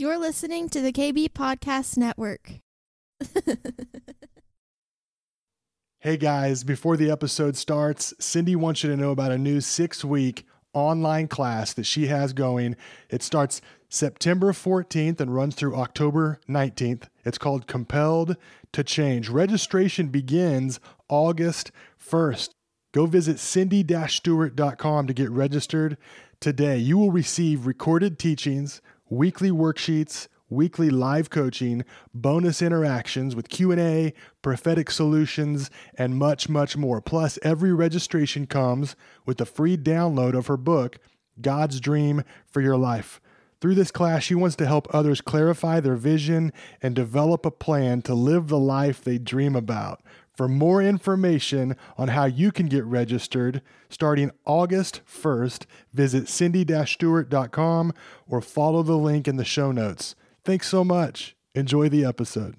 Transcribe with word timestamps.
You're 0.00 0.16
listening 0.16 0.70
to 0.70 0.80
the 0.80 0.94
KB 0.94 1.28
Podcast 1.28 1.98
Network. 1.98 2.52
hey 5.98 6.16
guys, 6.16 6.64
before 6.64 6.96
the 6.96 7.10
episode 7.10 7.54
starts, 7.54 8.14
Cindy 8.18 8.56
wants 8.56 8.82
you 8.82 8.88
to 8.88 8.96
know 8.96 9.10
about 9.10 9.30
a 9.30 9.36
new 9.36 9.60
six 9.60 10.02
week 10.02 10.46
online 10.72 11.28
class 11.28 11.74
that 11.74 11.84
she 11.84 12.06
has 12.06 12.32
going. 12.32 12.76
It 13.10 13.22
starts 13.22 13.60
September 13.90 14.52
14th 14.52 15.20
and 15.20 15.34
runs 15.34 15.54
through 15.54 15.76
October 15.76 16.40
19th. 16.48 17.02
It's 17.26 17.36
called 17.36 17.66
Compelled 17.66 18.36
to 18.72 18.82
Change. 18.82 19.28
Registration 19.28 20.08
begins 20.08 20.80
August 21.10 21.72
1st. 22.02 22.48
Go 22.92 23.04
visit 23.04 23.38
cindy 23.38 23.84
stewart.com 24.08 25.06
to 25.08 25.12
get 25.12 25.30
registered 25.30 25.98
today. 26.40 26.78
You 26.78 26.96
will 26.96 27.12
receive 27.12 27.66
recorded 27.66 28.18
teachings, 28.18 28.80
weekly 29.10 29.50
worksheets, 29.50 30.28
weekly 30.48 30.88
live 30.88 31.30
coaching, 31.30 31.84
bonus 32.14 32.62
interactions 32.62 33.36
with 33.36 33.48
Q&A, 33.48 34.14
prophetic 34.42 34.90
solutions, 34.90 35.70
and 35.96 36.16
much 36.16 36.48
much 36.48 36.76
more. 36.76 37.00
Plus, 37.00 37.38
every 37.42 37.72
registration 37.72 38.46
comes 38.46 38.96
with 39.26 39.40
a 39.40 39.46
free 39.46 39.76
download 39.76 40.36
of 40.36 40.46
her 40.46 40.56
book, 40.56 40.98
God's 41.40 41.80
Dream 41.80 42.22
for 42.46 42.60
Your 42.60 42.76
Life. 42.76 43.20
Through 43.60 43.74
this 43.74 43.90
class, 43.90 44.22
she 44.22 44.34
wants 44.34 44.56
to 44.56 44.66
help 44.66 44.88
others 44.94 45.20
clarify 45.20 45.80
their 45.80 45.96
vision 45.96 46.50
and 46.80 46.94
develop 46.94 47.44
a 47.44 47.50
plan 47.50 48.00
to 48.02 48.14
live 48.14 48.48
the 48.48 48.58
life 48.58 49.04
they 49.04 49.18
dream 49.18 49.54
about. 49.54 50.00
For 50.40 50.48
more 50.48 50.82
information 50.82 51.76
on 51.98 52.08
how 52.08 52.24
you 52.24 52.50
can 52.50 52.64
get 52.64 52.82
registered 52.86 53.60
starting 53.90 54.30
August 54.46 55.02
1st, 55.06 55.66
visit 55.92 56.30
cindy 56.30 56.64
stewart.com 56.86 57.92
or 58.26 58.40
follow 58.40 58.82
the 58.82 58.96
link 58.96 59.28
in 59.28 59.36
the 59.36 59.44
show 59.44 59.70
notes. 59.70 60.14
Thanks 60.42 60.66
so 60.66 60.82
much. 60.82 61.36
Enjoy 61.54 61.90
the 61.90 62.06
episode. 62.06 62.56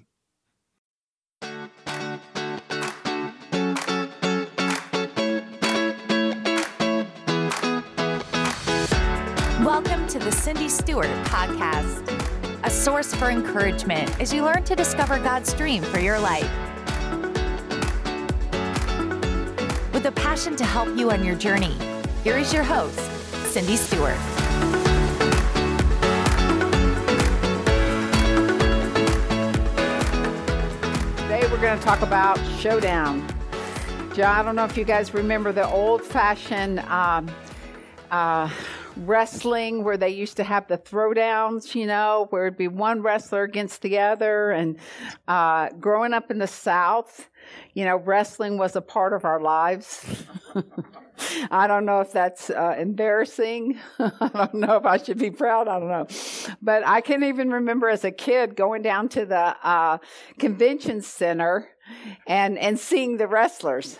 Welcome 9.58 10.06
to 10.06 10.20
the 10.20 10.30
Cindy 10.30 10.68
Stewart 10.68 11.10
Podcast, 11.24 12.08
a 12.62 12.70
source 12.70 13.12
for 13.12 13.28
encouragement 13.28 14.20
as 14.20 14.32
you 14.32 14.44
learn 14.44 14.62
to 14.62 14.76
discover 14.76 15.18
God's 15.18 15.52
dream 15.54 15.82
for 15.82 15.98
your 15.98 16.20
life. 16.20 16.71
With 20.02 20.18
a 20.18 20.20
passion 20.20 20.56
to 20.56 20.64
help 20.64 20.98
you 20.98 21.12
on 21.12 21.24
your 21.24 21.36
journey, 21.36 21.76
here 22.24 22.36
is 22.36 22.52
your 22.52 22.64
host, 22.64 22.98
Cindy 23.52 23.76
Stewart. 23.76 24.18
Today 31.18 31.46
we're 31.48 31.60
going 31.60 31.78
to 31.78 31.84
talk 31.84 32.02
about 32.02 32.36
Showdown. 32.58 33.24
I 34.18 34.42
don't 34.42 34.56
know 34.56 34.64
if 34.64 34.76
you 34.76 34.82
guys 34.82 35.14
remember 35.14 35.52
the 35.52 35.68
old 35.68 36.02
fashioned 36.02 36.80
um, 36.80 37.30
uh, 38.10 38.50
wrestling 38.96 39.84
where 39.84 39.96
they 39.96 40.08
used 40.08 40.36
to 40.38 40.42
have 40.42 40.66
the 40.66 40.78
throwdowns, 40.78 41.76
you 41.76 41.86
know, 41.86 42.26
where 42.30 42.46
it'd 42.46 42.58
be 42.58 42.66
one 42.66 43.02
wrestler 43.02 43.44
against 43.44 43.82
the 43.82 44.00
other. 44.00 44.50
And 44.50 44.78
uh, 45.28 45.68
growing 45.78 46.12
up 46.12 46.28
in 46.32 46.38
the 46.38 46.48
South, 46.48 47.28
you 47.74 47.84
know, 47.84 47.96
wrestling 47.96 48.58
was 48.58 48.76
a 48.76 48.80
part 48.80 49.12
of 49.12 49.24
our 49.24 49.40
lives. 49.40 50.24
I 51.50 51.66
don't 51.66 51.84
know 51.84 52.00
if 52.00 52.12
that's 52.12 52.50
uh, 52.50 52.74
embarrassing. 52.78 53.78
I 53.98 54.30
don't 54.32 54.54
know 54.54 54.76
if 54.76 54.84
I 54.84 54.96
should 54.96 55.18
be 55.18 55.30
proud. 55.30 55.68
I 55.68 55.78
don't 55.78 55.88
know. 55.88 56.06
But 56.60 56.86
I 56.86 57.00
can 57.00 57.24
even 57.24 57.50
remember 57.50 57.88
as 57.88 58.04
a 58.04 58.10
kid 58.10 58.56
going 58.56 58.82
down 58.82 59.08
to 59.10 59.24
the 59.26 59.56
uh, 59.62 59.98
convention 60.38 61.02
center 61.02 61.68
and, 62.26 62.58
and 62.58 62.78
seeing 62.78 63.16
the 63.16 63.26
wrestlers. 63.26 63.98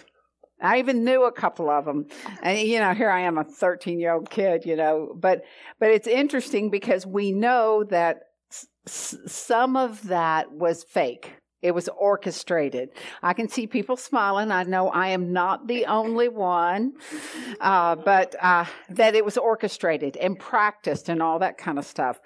I 0.60 0.78
even 0.78 1.04
knew 1.04 1.24
a 1.24 1.32
couple 1.32 1.68
of 1.70 1.84
them. 1.84 2.06
And, 2.42 2.58
you 2.58 2.78
know, 2.78 2.94
here 2.94 3.10
I 3.10 3.22
am, 3.22 3.36
a 3.36 3.44
13 3.44 3.98
year 3.98 4.14
old 4.14 4.30
kid, 4.30 4.64
you 4.64 4.76
know, 4.76 5.14
but, 5.18 5.42
but 5.80 5.90
it's 5.90 6.06
interesting 6.06 6.70
because 6.70 7.04
we 7.04 7.32
know 7.32 7.84
that 7.90 8.20
s- 8.86 9.16
some 9.26 9.76
of 9.76 10.06
that 10.08 10.52
was 10.52 10.84
fake. 10.84 11.36
It 11.62 11.72
was 11.72 11.88
orchestrated. 11.88 12.90
I 13.22 13.34
can 13.34 13.48
see 13.48 13.68
people 13.68 13.96
smiling. 13.96 14.50
I 14.50 14.64
know 14.64 14.88
I 14.88 15.08
am 15.08 15.32
not 15.32 15.68
the 15.68 15.86
only 15.86 16.28
one, 16.28 16.94
uh, 17.60 17.94
but 17.94 18.34
uh, 18.42 18.64
that 18.90 19.14
it 19.14 19.24
was 19.24 19.38
orchestrated 19.38 20.16
and 20.16 20.36
practiced 20.36 21.08
and 21.08 21.22
all 21.22 21.38
that 21.38 21.58
kind 21.58 21.78
of 21.78 21.86
stuff. 21.86 22.20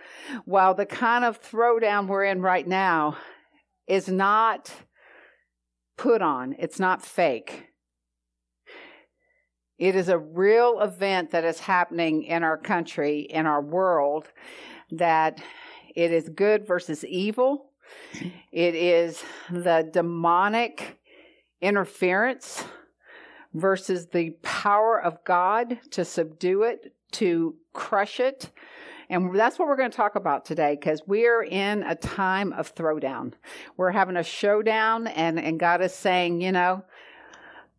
While 0.47 0.75
the 0.75 0.87
kind 0.87 1.23
of 1.23 1.43
throwdown 1.43 2.09
we're 2.09 2.25
in 2.25 2.41
right 2.41 2.67
now 2.67 3.19
is 3.87 4.09
not 4.09 4.73
put 5.99 6.23
on, 6.23 6.57
it's 6.59 6.81
not 6.81 7.05
fake. 7.05 7.67
It 9.79 9.95
is 9.95 10.09
a 10.09 10.17
real 10.17 10.81
event 10.81 11.33
that 11.33 11.45
is 11.45 11.61
happening 11.61 12.23
in 12.23 12.43
our 12.43 12.57
country, 12.57 13.21
in 13.21 13.45
our 13.45 13.61
world, 13.61 14.29
that 14.91 15.43
it 15.95 16.11
is 16.11 16.31
good 16.31 16.67
versus 16.67 17.05
evil. 17.05 17.73
It 18.53 18.75
is 18.75 19.23
the 19.51 19.89
demonic 19.93 20.99
interference 21.61 22.65
versus 23.55 24.07
the 24.07 24.31
power 24.43 25.01
of 25.01 25.25
God 25.25 25.79
to 25.93 26.05
subdue 26.05 26.63
it, 26.63 26.93
to 27.13 27.55
crush 27.73 28.21
it. 28.21 28.51
And 29.09 29.35
that's 29.35 29.59
what 29.59 29.69
we're 29.69 29.77
going 29.77 29.91
to 29.91 29.97
talk 29.97 30.17
about 30.17 30.45
today 30.45 30.77
because 30.79 31.03
we're 31.07 31.45
in 31.45 31.83
a 31.85 31.95
time 31.95 32.53
of 32.53 32.75
throwdown. 32.75 33.33
We're 33.77 33.93
having 33.93 34.17
a 34.17 34.23
showdown, 34.23 35.07
and, 35.07 35.39
and 35.39 35.61
God 35.61 35.81
is 35.81 35.95
saying, 35.95 36.41
you 36.41 36.53
know, 36.53 36.85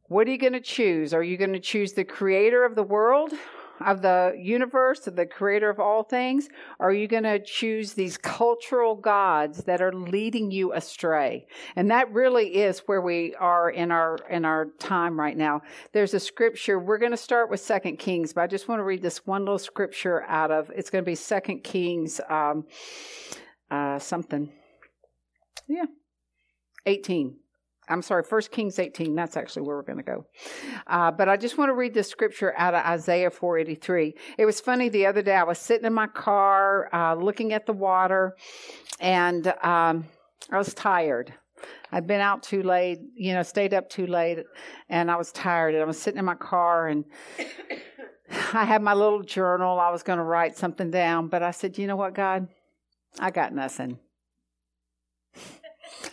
what 0.03 0.25
are 0.28 0.31
you 0.31 0.38
going 0.38 0.53
to 0.53 0.62
choose? 0.62 1.13
Are 1.13 1.23
you 1.23 1.35
going 1.38 1.53
to 1.53 1.59
choose 1.59 1.94
the 1.94 2.06
creator 2.06 2.63
of 2.63 2.75
the 2.75 2.84
world, 2.84 3.34
of 3.79 4.01
the 4.01 4.35
universe, 4.38 5.07
of 5.07 5.15
the 5.15 5.25
creator 5.25 5.69
of 5.69 5.79
all 5.79 6.03
things? 6.03 6.49
Or 6.79 6.89
are 6.89 6.93
you 6.93 7.07
going 7.07 7.23
to 7.23 7.39
choose 7.39 7.93
these 7.93 8.17
cultural 8.17 8.95
gods 8.95 9.63
that 9.65 9.81
are 9.81 9.93
leading 9.93 10.51
you 10.51 10.73
astray? 10.73 11.47
And 11.75 11.91
that 11.91 12.11
really 12.11 12.55
is 12.57 12.79
where 12.79 13.01
we 13.01 13.35
are 13.35 13.69
in 13.69 13.91
our 13.91 14.17
in 14.29 14.45
our 14.45 14.67
time 14.79 15.19
right 15.19 15.37
now. 15.37 15.61
There's 15.93 16.13
a 16.13 16.19
scripture. 16.19 16.79
We're 16.79 16.97
going 16.97 17.11
to 17.11 17.17
start 17.17 17.49
with 17.49 17.59
Second 17.59 17.97
Kings, 17.97 18.33
but 18.33 18.41
I 18.41 18.47
just 18.47 18.67
want 18.67 18.79
to 18.79 18.83
read 18.83 19.01
this 19.01 19.25
one 19.25 19.41
little 19.41 19.59
scripture 19.59 20.23
out 20.23 20.51
of. 20.51 20.71
It's 20.75 20.89
going 20.89 21.03
to 21.03 21.09
be 21.09 21.16
Second 21.16 21.63
Kings, 21.63 22.19
um, 22.29 22.66
uh, 23.69 23.99
something. 23.99 24.51
Yeah, 25.67 25.85
eighteen. 26.85 27.37
I'm 27.89 28.01
sorry, 28.01 28.23
1 28.27 28.41
Kings 28.51 28.79
18. 28.79 29.15
That's 29.15 29.37
actually 29.37 29.61
where 29.63 29.77
we're 29.77 29.83
going 29.83 29.97
to 29.97 30.03
go. 30.03 30.25
Uh, 30.87 31.11
but 31.11 31.29
I 31.29 31.37
just 31.37 31.57
want 31.57 31.69
to 31.69 31.73
read 31.73 31.93
this 31.93 32.09
scripture 32.09 32.53
out 32.57 32.73
of 32.73 32.85
Isaiah 32.85 33.29
483. 33.29 34.13
It 34.37 34.45
was 34.45 34.59
funny 34.59 34.89
the 34.89 35.05
other 35.05 35.21
day. 35.21 35.35
I 35.35 35.43
was 35.43 35.57
sitting 35.57 35.85
in 35.85 35.93
my 35.93 36.07
car 36.07 36.89
uh, 36.93 37.15
looking 37.15 37.53
at 37.53 37.65
the 37.65 37.73
water, 37.73 38.35
and 38.99 39.47
um, 39.63 40.05
I 40.51 40.57
was 40.57 40.73
tired. 40.73 41.33
I'd 41.91 42.07
been 42.07 42.19
out 42.19 42.43
too 42.43 42.61
late, 42.61 42.99
you 43.15 43.33
know, 43.33 43.43
stayed 43.43 43.73
up 43.73 43.89
too 43.89 44.07
late, 44.07 44.39
and 44.89 45.09
I 45.09 45.15
was 45.15 45.31
tired. 45.31 45.73
And 45.73 45.83
I 45.83 45.85
was 45.85 45.99
sitting 45.99 46.19
in 46.19 46.25
my 46.25 46.35
car, 46.35 46.87
and 46.87 47.05
I 48.53 48.65
had 48.65 48.81
my 48.81 48.93
little 48.93 49.23
journal. 49.23 49.79
I 49.79 49.91
was 49.91 50.03
going 50.03 50.17
to 50.17 50.23
write 50.23 50.57
something 50.57 50.91
down, 50.91 51.29
but 51.29 51.41
I 51.41 51.51
said, 51.51 51.77
you 51.77 51.87
know 51.87 51.95
what, 51.95 52.13
God? 52.13 52.47
I 53.19 53.31
got 53.31 53.53
nothing. 53.53 53.99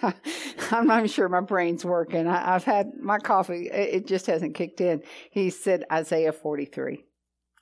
I'm 0.71 0.87
not 0.87 1.09
sure 1.11 1.29
my 1.29 1.41
brain's 1.41 1.85
working. 1.85 2.27
I, 2.27 2.53
have 2.53 2.65
had 2.65 2.95
my 3.01 3.19
coffee, 3.19 3.69
it, 3.73 3.95
it 3.95 4.07
just 4.07 4.27
hasn't 4.27 4.55
kicked 4.55 4.81
in. 4.81 5.03
He 5.31 5.51
said 5.51 5.85
Isaiah 5.91 6.33
43. 6.33 7.05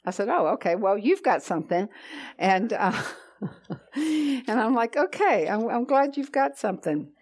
I 0.04 0.10
said, 0.10 0.28
Oh, 0.28 0.48
okay, 0.54 0.75
well, 0.75 0.98
you've 0.98 1.22
got 1.22 1.42
something. 1.42 1.88
And, 2.38 2.72
uh, 2.72 3.03
and 3.94 4.50
I'm 4.50 4.75
like, 4.75 4.97
Okay, 4.97 5.48
I'm, 5.48 5.68
I'm 5.68 5.84
glad 5.84 6.16
you've 6.16 6.33
got 6.33 6.59
something. 6.59 7.12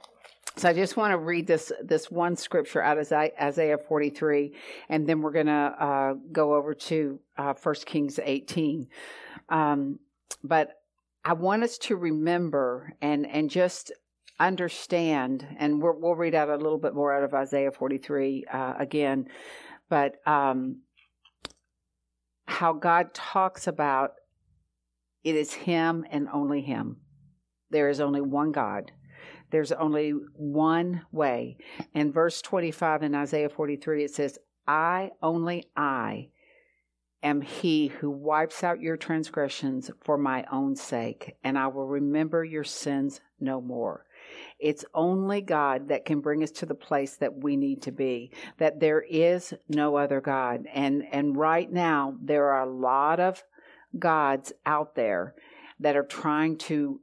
So 0.56 0.68
I 0.68 0.72
just 0.72 0.96
want 0.96 1.12
to 1.12 1.18
read 1.18 1.46
this 1.46 1.72
this 1.82 2.10
one 2.10 2.36
scripture 2.36 2.82
out 2.82 2.98
of 2.98 3.10
Isaiah 3.12 3.78
43, 3.78 4.52
and 4.88 5.06
then 5.06 5.22
we're 5.22 5.30
going 5.30 5.46
to 5.46 5.52
uh, 5.52 6.14
go 6.32 6.54
over 6.54 6.74
to 6.74 7.20
uh, 7.38 7.54
1 7.54 7.74
Kings 7.86 8.18
18. 8.22 8.88
Um, 9.48 10.00
but 10.42 10.80
I 11.24 11.34
want 11.34 11.62
us 11.62 11.78
to 11.78 11.96
remember 11.96 12.92
and 13.00 13.26
and 13.26 13.48
just 13.48 13.92
understand, 14.40 15.46
and 15.58 15.82
we 15.82 15.90
will 15.90 16.16
read 16.16 16.34
out 16.34 16.48
a 16.48 16.56
little 16.56 16.78
bit 16.78 16.94
more 16.94 17.12
out 17.12 17.22
of 17.22 17.34
Isaiah 17.34 17.70
43 17.70 18.44
uh, 18.52 18.74
again, 18.78 19.26
but 19.88 20.16
um, 20.26 20.80
how 22.46 22.72
God 22.72 23.14
talks 23.14 23.66
about 23.66 24.12
it 25.22 25.36
is 25.36 25.52
Him 25.52 26.04
and 26.10 26.28
only 26.32 26.62
Him. 26.62 26.96
There 27.70 27.88
is 27.88 28.00
only 28.00 28.20
one 28.20 28.52
God. 28.52 28.90
There's 29.50 29.72
only 29.72 30.10
one 30.34 31.02
way. 31.12 31.56
In 31.94 32.12
verse 32.12 32.40
25 32.40 33.02
in 33.02 33.14
Isaiah 33.14 33.48
43, 33.48 34.04
it 34.04 34.14
says, 34.14 34.38
I, 34.66 35.10
only 35.22 35.66
I, 35.76 36.28
am 37.22 37.40
he 37.40 37.88
who 37.88 38.10
wipes 38.10 38.64
out 38.64 38.80
your 38.80 38.96
transgressions 38.96 39.90
for 40.00 40.16
my 40.16 40.44
own 40.50 40.76
sake, 40.76 41.36
and 41.42 41.58
I 41.58 41.66
will 41.66 41.86
remember 41.86 42.44
your 42.44 42.64
sins 42.64 43.20
no 43.40 43.60
more. 43.60 44.06
It's 44.60 44.84
only 44.94 45.40
God 45.40 45.88
that 45.88 46.04
can 46.04 46.20
bring 46.20 46.42
us 46.42 46.50
to 46.52 46.66
the 46.66 46.74
place 46.74 47.16
that 47.16 47.42
we 47.42 47.56
need 47.56 47.82
to 47.82 47.92
be, 47.92 48.32
that 48.58 48.80
there 48.80 49.00
is 49.02 49.54
no 49.68 49.96
other 49.96 50.20
God. 50.20 50.66
And, 50.72 51.04
and 51.10 51.36
right 51.36 51.70
now, 51.70 52.16
there 52.22 52.50
are 52.50 52.62
a 52.62 52.72
lot 52.72 53.20
of 53.20 53.42
gods 53.98 54.52
out 54.66 54.94
there 54.94 55.34
that 55.80 55.96
are 55.96 56.04
trying 56.04 56.58
to 56.58 57.00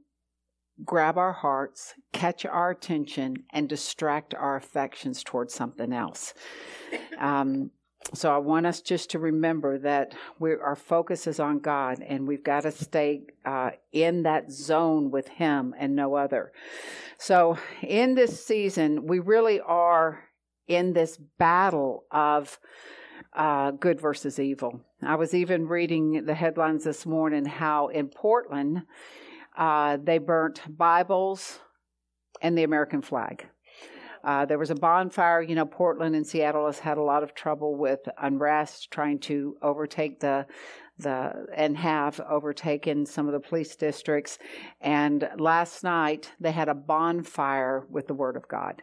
grab 0.84 1.18
our 1.18 1.32
hearts, 1.32 1.94
catch 2.12 2.46
our 2.46 2.70
attention, 2.70 3.44
and 3.50 3.68
distract 3.68 4.34
our 4.34 4.56
affections 4.56 5.24
towards 5.24 5.52
something 5.52 5.92
else. 5.92 6.34
Um, 7.18 7.72
so 8.14 8.34
I 8.34 8.38
want 8.38 8.66
us 8.66 8.80
just 8.80 9.10
to 9.10 9.18
remember 9.18 9.78
that 9.78 10.14
our 10.40 10.76
focus 10.76 11.26
is 11.26 11.38
on 11.40 11.58
God, 11.58 12.00
and 12.00 12.26
we've 12.26 12.44
got 12.44 12.62
to 12.62 12.70
stay 12.70 13.22
uh, 13.44 13.70
in 13.92 14.22
that 14.22 14.50
zone 14.50 15.10
with 15.10 15.28
Him 15.28 15.74
and 15.78 15.94
no 15.94 16.14
other. 16.14 16.52
So 17.18 17.58
in 17.82 18.14
this 18.14 18.44
season, 18.44 19.06
we 19.06 19.18
really 19.18 19.60
are 19.60 20.24
in 20.66 20.92
this 20.92 21.18
battle 21.38 22.04
of 22.10 22.58
uh, 23.34 23.72
good 23.72 24.00
versus 24.00 24.38
evil. 24.38 24.80
I 25.02 25.16
was 25.16 25.34
even 25.34 25.68
reading 25.68 26.24
the 26.24 26.34
headlines 26.34 26.84
this 26.84 27.04
morning 27.04 27.44
how 27.44 27.88
in 27.88 28.08
Portland 28.08 28.82
uh, 29.56 29.98
they 30.02 30.18
burnt 30.18 30.60
Bibles 30.68 31.58
and 32.40 32.56
the 32.56 32.64
American 32.64 33.02
flag. 33.02 33.46
Uh, 34.28 34.44
there 34.44 34.58
was 34.58 34.70
a 34.70 34.74
bonfire. 34.74 35.40
You 35.40 35.54
know, 35.54 35.64
Portland 35.64 36.14
and 36.14 36.26
Seattle 36.26 36.66
has 36.66 36.78
had 36.78 36.98
a 36.98 37.02
lot 37.02 37.22
of 37.22 37.34
trouble 37.34 37.76
with 37.76 38.00
unrest, 38.20 38.90
trying 38.90 39.20
to 39.20 39.56
overtake 39.62 40.20
the 40.20 40.44
the 40.98 41.46
and 41.56 41.78
have 41.78 42.20
overtaken 42.20 43.06
some 43.06 43.26
of 43.26 43.32
the 43.32 43.40
police 43.40 43.74
districts. 43.74 44.38
And 44.82 45.26
last 45.38 45.82
night 45.82 46.30
they 46.38 46.52
had 46.52 46.68
a 46.68 46.74
bonfire 46.74 47.86
with 47.88 48.06
the 48.06 48.12
Word 48.12 48.36
of 48.36 48.46
God, 48.48 48.82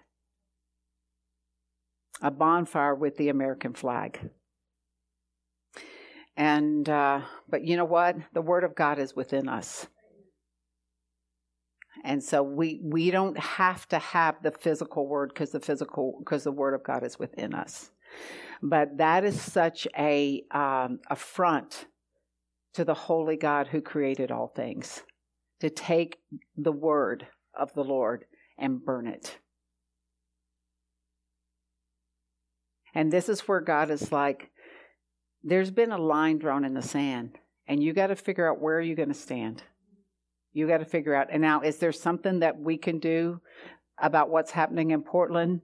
a 2.24 2.32
bonfire 2.32 2.96
with 2.96 3.18
the 3.18 3.30
American 3.30 3.76
flag. 3.76 4.32
And 6.36 6.90
uh, 6.90 7.22
but 7.48 7.64
you 7.64 7.78
know 7.78 7.86
what? 7.86 8.16
The 8.34 8.42
Word 8.42 8.64
of 8.64 8.74
God 8.74 8.98
is 8.98 9.16
within 9.16 9.48
us. 9.48 9.86
And 12.04 12.24
so 12.24 12.44
we 12.44 12.80
we 12.84 13.12
don't 13.12 13.38
have 13.38 13.88
to 13.90 14.00
have 14.00 14.36
the 14.44 14.52
physical 14.52 15.08
word 15.08 15.30
because 15.30 15.52
the 15.52 15.60
physical 15.60 16.18
because 16.20 16.44
the 16.44 16.52
word 16.52 16.74
of 16.74 16.84
God 16.84 17.04
is 17.04 17.18
within 17.18 17.54
us. 17.54 17.92
But 18.62 18.98
that 18.98 19.24
is 19.24 19.40
such 19.40 19.88
a 19.98 20.44
um, 20.52 21.00
affront 21.10 21.86
to 22.74 22.84
the 22.84 22.94
holy 22.94 23.38
God 23.38 23.68
who 23.68 23.82
created 23.82 24.32
all 24.32 24.48
things 24.48 25.04
to 25.62 25.70
take 25.70 26.20
the 26.58 26.72
word 26.72 27.28
of 27.54 27.74
the 27.74 27.84
Lord 27.84 28.26
and 28.58 28.84
burn 28.84 29.08
it. 29.08 29.38
And 32.94 33.12
this 33.12 33.28
is 33.28 33.42
where 33.42 33.60
God 33.60 33.92
is 33.92 34.12
like, 34.12 34.52
there's 35.44 35.72
been 35.72 35.92
a 35.92 35.98
line 35.98 36.40
drawn 36.40 36.64
in 36.64 36.74
the 36.74 36.82
sand, 36.82 37.38
and 37.68 37.84
you 37.84 37.94
got 37.94 38.08
to 38.08 38.16
figure 38.16 38.50
out 38.50 38.62
where 38.62 38.80
you're 38.80 38.96
going 38.96 39.10
to 39.10 39.14
stand. 39.14 39.64
You 40.56 40.69
got 40.69 40.78
to 40.78 40.86
figure 40.86 41.13
out. 41.13 41.28
And 41.31 41.42
now, 41.42 41.62
is 41.62 41.78
there 41.78 41.92
something 41.92 42.40
that 42.40 42.57
we 42.57 42.78
can 42.78 43.00
do 43.00 43.42
about 43.98 44.30
what's 44.30 44.52
happening 44.52 44.92
in 44.92 45.04
Portland? 45.04 45.60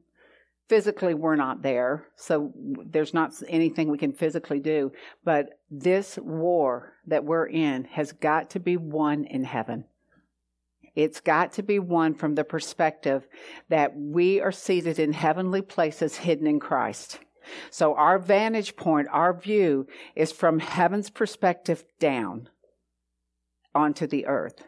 Physically, 0.68 1.14
we're 1.14 1.38
not 1.38 1.62
there, 1.62 2.08
so 2.18 2.52
there's 2.86 3.14
not 3.14 3.32
anything 3.48 3.90
we 3.90 3.98
can 3.98 4.12
physically 4.12 4.60
do. 4.60 4.92
But 5.24 5.60
this 5.70 6.20
war 6.22 6.94
that 7.08 7.24
we're 7.24 7.48
in 7.48 7.86
has 7.86 8.12
got 8.12 8.50
to 8.52 8.60
be 8.60 8.76
won 8.76 9.24
in 9.24 9.46
heaven. 9.46 9.86
It's 10.94 11.22
got 11.22 11.54
to 11.54 11.64
be 11.64 11.80
won 11.80 12.14
from 12.14 12.36
the 12.36 12.44
perspective 12.44 13.26
that 13.70 13.98
we 13.98 14.42
are 14.42 14.52
seated 14.52 15.00
in 15.00 15.14
heavenly 15.14 15.62
places 15.62 16.18
hidden 16.18 16.48
in 16.48 16.60
Christ. 16.60 17.20
So 17.70 17.96
our 17.96 18.20
vantage 18.20 18.76
point, 18.76 19.08
our 19.10 19.34
view 19.34 19.88
is 20.18 20.34
from 20.34 20.60
heaven's 20.60 21.10
perspective 21.10 21.86
down 21.98 22.50
onto 23.74 24.06
the 24.06 24.26
earth. 24.26 24.64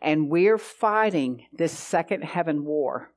And 0.00 0.28
we're 0.28 0.58
fighting 0.58 1.46
this 1.52 1.72
second 1.72 2.24
heaven 2.24 2.64
war 2.64 3.10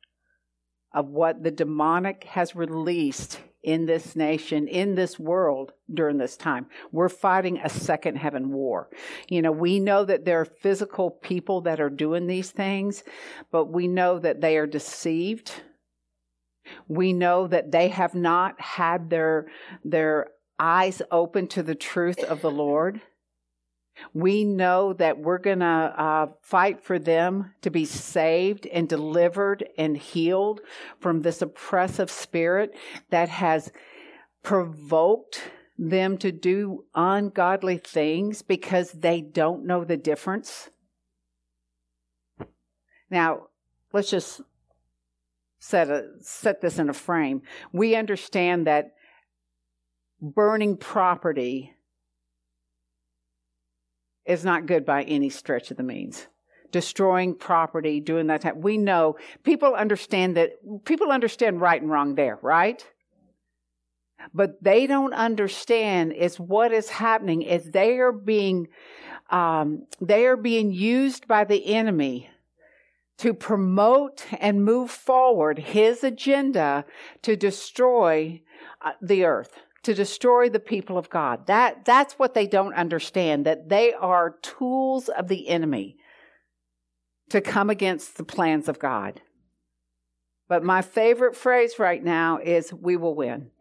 of 0.94 1.08
what 1.08 1.44
the 1.44 1.52
demonic 1.52 2.26
has 2.26 2.56
released 2.56 3.40
in 3.64 3.86
this 3.86 4.16
nation, 4.16 4.68
in 4.68 4.96
this 4.96 5.20
world 5.20 5.72
during 5.94 6.18
this 6.18 6.36
time. 6.36 6.66
We're 6.92 7.10
fighting 7.10 7.60
a 7.60 7.70
second 7.70 8.18
heaven 8.18 8.52
war. 8.52 8.90
You 9.30 9.42
know, 9.42 9.52
we 9.52 9.80
know 9.80 10.04
that 10.04 10.26
there 10.26 10.42
are 10.42 10.46
physical 10.46 11.12
people 11.12 11.62
that 11.62 11.80
are 11.80 11.90
doing 11.90 12.28
these 12.28 12.52
things, 12.52 13.04
but 13.52 13.66
we 13.66 13.88
know 13.88 14.20
that 14.20 14.42
they 14.42 14.58
are 14.58 14.68
deceived. 14.68 15.54
We 16.88 17.14
know 17.14 17.48
that 17.48 17.72
they 17.72 17.90
have 17.90 18.16
not 18.16 18.60
had 18.60 19.10
their, 19.10 19.48
their 19.84 20.28
eyes 20.60 21.02
open 21.12 21.48
to 21.48 21.64
the 21.64 21.76
truth 21.76 22.24
of 22.24 22.42
the 22.42 22.52
Lord. 22.52 23.02
We 24.14 24.44
know 24.44 24.94
that 24.94 25.20
we're 25.20 25.38
going 25.38 25.60
to 25.60 25.66
uh, 25.66 26.28
fight 26.42 26.82
for 26.82 27.00
them 27.00 27.54
to 27.62 27.70
be 27.70 27.86
saved 27.86 28.66
and 28.68 28.88
delivered 28.88 29.68
and 29.78 29.98
healed 29.98 30.62
from 31.00 31.22
this 31.22 31.42
oppressive 31.42 32.12
spirit 32.12 32.76
that 33.10 33.30
has 33.30 33.72
provoked 34.44 35.42
them 35.78 36.18
to 36.20 36.32
do 36.32 36.86
ungodly 36.94 37.78
things 37.78 38.42
because 38.42 38.92
they 38.92 39.22
don't 39.22 39.66
know 39.66 39.84
the 39.84 39.98
difference. 39.98 40.70
Now, 43.10 43.48
let's 43.92 44.10
just 44.10 44.42
set 45.60 45.90
a, 45.90 46.08
set 46.22 46.62
this 46.62 46.80
in 46.80 46.90
a 46.90 46.94
frame. 46.94 47.42
We 47.72 47.96
understand 47.96 48.68
that 48.68 48.96
burning 50.22 50.78
property 50.78 51.74
is 54.32 54.46
not 54.46 54.66
good 54.66 54.86
by 54.86 55.04
any 55.04 55.30
stretch 55.30 55.72
of 55.72 55.78
the 55.78 55.84
means. 55.84 56.28
Destroying 56.72 57.36
property, 57.36 58.00
doing 58.00 58.28
that 58.28 58.42
type. 58.42 58.56
We 58.56 58.78
know 58.78 59.18
people 59.44 59.76
understand 59.76 60.38
that 60.38 60.52
people 60.86 61.12
understand 61.12 61.60
right 61.60 61.82
and 61.82 61.92
wrong 61.92 62.16
there, 62.16 62.40
right? 62.42 62.86
But 64.34 64.64
they 64.64 64.88
don't 64.88 65.14
understand 65.14 66.14
is 66.14 66.40
what 66.40 66.72
is 66.72 66.90
happening 66.90 67.42
is 67.42 67.72
they 67.72 67.98
are 67.98 68.14
being 68.14 68.68
um, 69.30 69.88
they 70.00 70.26
are 70.26 70.38
being 70.38 70.72
used 70.72 71.28
by 71.28 71.44
the 71.44 71.74
enemy 71.74 72.30
to 73.18 73.34
promote 73.34 74.26
and 74.40 74.64
move 74.64 74.92
forward 74.92 75.60
his 75.60 76.04
agenda 76.04 76.86
to 77.22 77.36
destroy 77.36 78.42
uh, 78.82 78.92
the 79.02 79.26
earth 79.26 79.60
to 79.84 79.94
destroy 79.94 80.50
the 80.50 80.60
people 80.60 80.98
of 80.98 81.10
God. 81.10 81.48
That, 81.48 81.86
that's 81.86 82.14
what 82.14 82.34
they 82.34 82.48
don't 82.48 82.74
understand, 82.74 83.46
that 83.46 83.70
they 83.70 83.94
are 83.94 84.38
tools 84.42 85.10
of 85.10 85.28
the 85.28 85.48
enemy 85.48 85.98
to 87.30 87.42
come 87.42 87.70
against 87.70 88.18
the 88.18 88.24
plans 88.24 88.68
of 88.68 88.78
God. 88.78 89.22
But 90.48 90.64
my 90.64 90.82
favorite 90.82 91.36
phrase 91.36 91.80
right 91.80 92.04
now 92.04 92.38
is 92.38 92.74
we 92.74 92.98
will 92.98 93.16
win. 93.16 93.52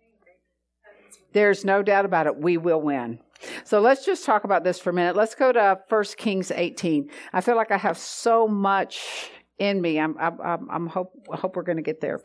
There's 1.33 1.65
no 1.65 1.83
doubt 1.83 2.05
about 2.05 2.27
it. 2.27 2.37
We 2.37 2.57
will 2.57 2.81
win. 2.81 3.21
So 3.65 3.81
let's 3.81 4.05
just 4.05 4.25
talk 4.25 4.45
about 4.45 4.65
this 4.65 4.79
for 4.79 4.91
a 4.91 4.93
minute. 4.93 5.17
Let's 5.17 5.35
go 5.35 5.53
to 5.53 5.79
1 5.89 6.05
Kings 6.17 6.51
18. 6.51 7.09
I 7.33 7.41
feel 7.41 7.57
like 7.57 7.71
I 7.71 7.79
have 7.79 7.97
so 7.97 8.49
much 8.49 9.31
in 9.61 9.81
me. 9.81 10.01
I'm, 10.01 10.17
I'm, 10.19 10.69
I'm 10.71 10.87
hope, 10.87 11.13
I 11.31 11.37
hope 11.37 11.55
we're 11.55 11.63
going 11.63 11.77
to 11.77 11.83
get 11.83 12.01
there. 12.01 12.21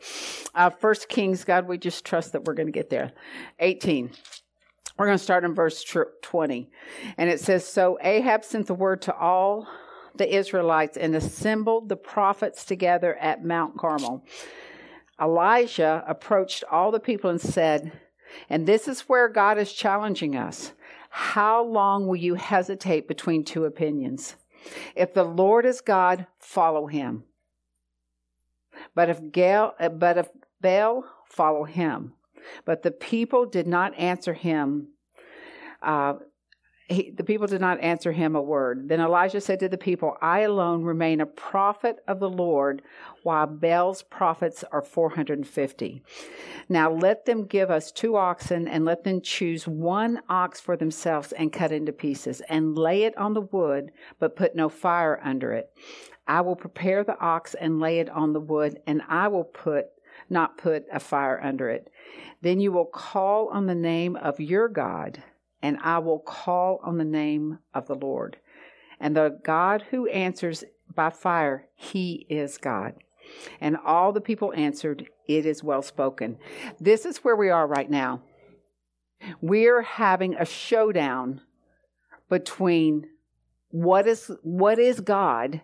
Uh, 0.54 0.70
First 0.70 1.08
Kings, 1.08 1.44
God, 1.44 1.68
we 1.68 1.78
just 1.78 2.04
trust 2.04 2.32
that 2.32 2.44
we're 2.44 2.54
going 2.54 2.66
to 2.66 2.72
get 2.72 2.90
there. 2.90 3.12
18. 3.60 4.10
We're 4.98 5.06
going 5.06 5.18
to 5.18 5.22
start 5.22 5.44
in 5.44 5.54
verse 5.54 5.84
20. 6.22 6.70
And 7.18 7.30
it 7.30 7.38
says, 7.40 7.66
So 7.66 7.98
Ahab 8.00 8.44
sent 8.44 8.66
the 8.66 8.74
word 8.74 9.02
to 9.02 9.14
all 9.14 9.68
the 10.16 10.34
Israelites 10.34 10.96
and 10.96 11.14
assembled 11.14 11.90
the 11.90 11.96
prophets 11.96 12.64
together 12.64 13.14
at 13.16 13.44
Mount 13.44 13.76
Carmel. 13.76 14.24
Elijah 15.20 16.02
approached 16.08 16.64
all 16.70 16.90
the 16.90 17.00
people 17.00 17.28
and 17.28 17.40
said, 17.40 17.92
And 18.48 18.66
this 18.66 18.88
is 18.88 19.02
where 19.02 19.28
God 19.28 19.58
is 19.58 19.72
challenging 19.72 20.34
us. 20.34 20.72
How 21.10 21.62
long 21.62 22.06
will 22.06 22.16
you 22.16 22.34
hesitate 22.34 23.06
between 23.08 23.44
two 23.44 23.66
opinions? 23.66 24.36
If 24.94 25.14
the 25.14 25.24
Lord 25.24 25.64
is 25.66 25.80
God, 25.80 26.26
follow 26.38 26.86
him. 26.86 27.24
But 28.94 29.08
if, 29.08 29.32
Gael, 29.32 29.74
but 29.98 30.18
if 30.18 30.28
Baal, 30.60 31.04
follow 31.28 31.64
him. 31.64 32.14
But 32.64 32.82
the 32.82 32.90
people 32.90 33.46
did 33.46 33.66
not 33.66 33.96
answer 33.98 34.34
him. 34.34 34.88
Uh, 35.82 36.14
he, 36.88 37.10
the 37.10 37.24
people 37.24 37.46
did 37.48 37.60
not 37.60 37.80
answer 37.80 38.12
him 38.12 38.36
a 38.36 38.42
word. 38.42 38.88
Then 38.88 39.00
Elijah 39.00 39.40
said 39.40 39.58
to 39.60 39.68
the 39.68 39.78
people, 39.78 40.16
I 40.20 40.40
alone 40.40 40.84
remain 40.84 41.20
a 41.20 41.26
prophet 41.26 41.96
of 42.06 42.20
the 42.20 42.30
Lord, 42.30 42.82
while 43.26 43.46
Baal's 43.46 44.04
prophets 44.04 44.62
are 44.70 44.80
450. 44.80 46.00
Now 46.68 46.92
let 46.92 47.26
them 47.26 47.44
give 47.44 47.72
us 47.72 47.90
two 47.90 48.16
oxen, 48.16 48.68
and 48.68 48.84
let 48.84 49.02
them 49.02 49.20
choose 49.20 49.66
one 49.66 50.20
ox 50.28 50.60
for 50.60 50.76
themselves 50.76 51.32
and 51.32 51.52
cut 51.52 51.72
into 51.72 51.92
pieces, 51.92 52.40
and 52.48 52.78
lay 52.78 53.02
it 53.02 53.16
on 53.18 53.34
the 53.34 53.40
wood, 53.40 53.90
but 54.20 54.36
put 54.36 54.54
no 54.54 54.68
fire 54.68 55.20
under 55.24 55.52
it. 55.52 55.70
I 56.28 56.42
will 56.42 56.54
prepare 56.54 57.02
the 57.02 57.18
ox 57.18 57.54
and 57.54 57.80
lay 57.80 57.98
it 57.98 58.08
on 58.10 58.32
the 58.32 58.40
wood, 58.40 58.80
and 58.86 59.02
I 59.08 59.26
will 59.26 59.44
put 59.44 59.86
not 60.30 60.56
put 60.56 60.84
a 60.92 61.00
fire 61.00 61.40
under 61.42 61.68
it. 61.68 61.90
Then 62.42 62.60
you 62.60 62.70
will 62.70 62.86
call 62.86 63.48
on 63.48 63.66
the 63.66 63.74
name 63.74 64.14
of 64.16 64.40
your 64.40 64.68
God 64.68 65.22
and 65.62 65.78
I 65.82 65.98
will 65.98 66.20
call 66.20 66.80
on 66.84 66.98
the 66.98 67.04
name 67.04 67.58
of 67.74 67.86
the 67.86 67.94
Lord. 67.94 68.36
And 69.00 69.16
the 69.16 69.40
God 69.42 69.82
who 69.90 70.06
answers 70.06 70.64
by 70.94 71.10
fire, 71.10 71.64
he 71.74 72.26
is 72.28 72.56
God. 72.56 72.94
And 73.60 73.76
all 73.76 74.12
the 74.12 74.20
people 74.20 74.52
answered, 74.54 75.08
It 75.26 75.46
is 75.46 75.64
well 75.64 75.82
spoken. 75.82 76.38
This 76.80 77.06
is 77.06 77.18
where 77.18 77.36
we 77.36 77.50
are 77.50 77.66
right 77.66 77.90
now. 77.90 78.22
We're 79.40 79.82
having 79.82 80.34
a 80.34 80.44
showdown 80.44 81.40
between 82.28 83.06
what 83.70 84.06
is 84.06 84.30
what 84.42 84.78
is 84.78 85.00
God 85.00 85.60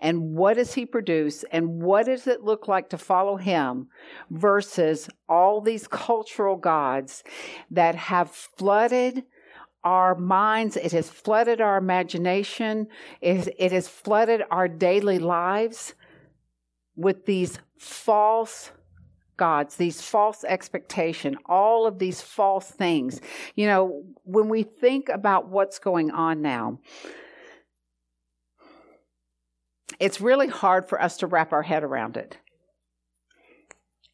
and 0.00 0.34
what 0.36 0.54
does 0.54 0.74
he 0.74 0.86
produce 0.86 1.44
and 1.50 1.82
what 1.82 2.06
does 2.06 2.26
it 2.26 2.44
look 2.44 2.68
like 2.68 2.88
to 2.90 2.98
follow 2.98 3.36
him 3.36 3.88
versus 4.30 5.08
all 5.28 5.60
these 5.60 5.88
cultural 5.88 6.56
gods 6.56 7.24
that 7.70 7.94
have 7.94 8.30
flooded 8.30 9.24
our 9.84 10.14
minds 10.14 10.76
it 10.76 10.92
has 10.92 11.08
flooded 11.08 11.60
our 11.60 11.76
imagination 11.78 12.86
it, 13.20 13.48
it 13.58 13.72
has 13.72 13.88
flooded 13.88 14.42
our 14.50 14.68
daily 14.68 15.18
lives 15.18 15.94
with 16.98 17.24
these 17.24 17.58
false 17.78 18.70
gods 19.36 19.76
these 19.76 20.02
false 20.02 20.44
expectation 20.44 21.36
all 21.46 21.86
of 21.86 21.98
these 21.98 22.20
false 22.20 22.68
things 22.68 23.20
you 23.54 23.66
know 23.66 24.02
when 24.24 24.48
we 24.48 24.64
think 24.64 25.08
about 25.08 25.48
what's 25.48 25.78
going 25.78 26.10
on 26.10 26.42
now 26.42 26.78
it's 29.98 30.20
really 30.20 30.48
hard 30.48 30.88
for 30.88 31.00
us 31.00 31.16
to 31.18 31.26
wrap 31.26 31.52
our 31.52 31.62
head 31.62 31.82
around 31.82 32.16
it. 32.16 32.38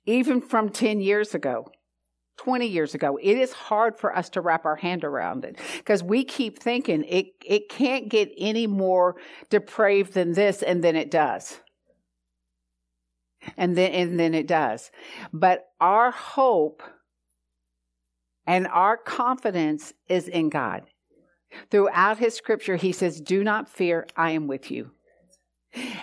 Even 0.06 0.40
from 0.40 0.70
10 0.70 1.00
years 1.00 1.34
ago, 1.34 1.70
20 2.36 2.66
years 2.66 2.94
ago, 2.94 3.18
it 3.22 3.36
is 3.36 3.52
hard 3.52 3.96
for 3.96 4.14
us 4.14 4.28
to 4.30 4.40
wrap 4.40 4.64
our 4.64 4.76
hand 4.76 5.04
around 5.04 5.44
it 5.44 5.58
because 5.76 6.02
we 6.02 6.24
keep 6.24 6.58
thinking 6.58 7.04
it, 7.04 7.26
it 7.44 7.68
can't 7.68 8.08
get 8.08 8.30
any 8.36 8.66
more 8.66 9.16
depraved 9.50 10.14
than 10.14 10.32
this, 10.32 10.62
and 10.62 10.82
then 10.82 10.96
it 10.96 11.10
does. 11.10 11.60
And 13.56 13.76
then, 13.76 13.92
and 13.92 14.20
then 14.20 14.34
it 14.34 14.46
does. 14.46 14.90
But 15.32 15.66
our 15.80 16.10
hope 16.10 16.82
and 18.46 18.66
our 18.66 18.96
confidence 18.96 19.92
is 20.08 20.28
in 20.28 20.48
God. 20.48 20.86
Throughout 21.70 22.18
his 22.18 22.34
scripture, 22.34 22.76
he 22.76 22.92
says, 22.92 23.20
Do 23.20 23.44
not 23.44 23.68
fear, 23.68 24.06
I 24.16 24.30
am 24.30 24.46
with 24.46 24.70
you. 24.70 24.90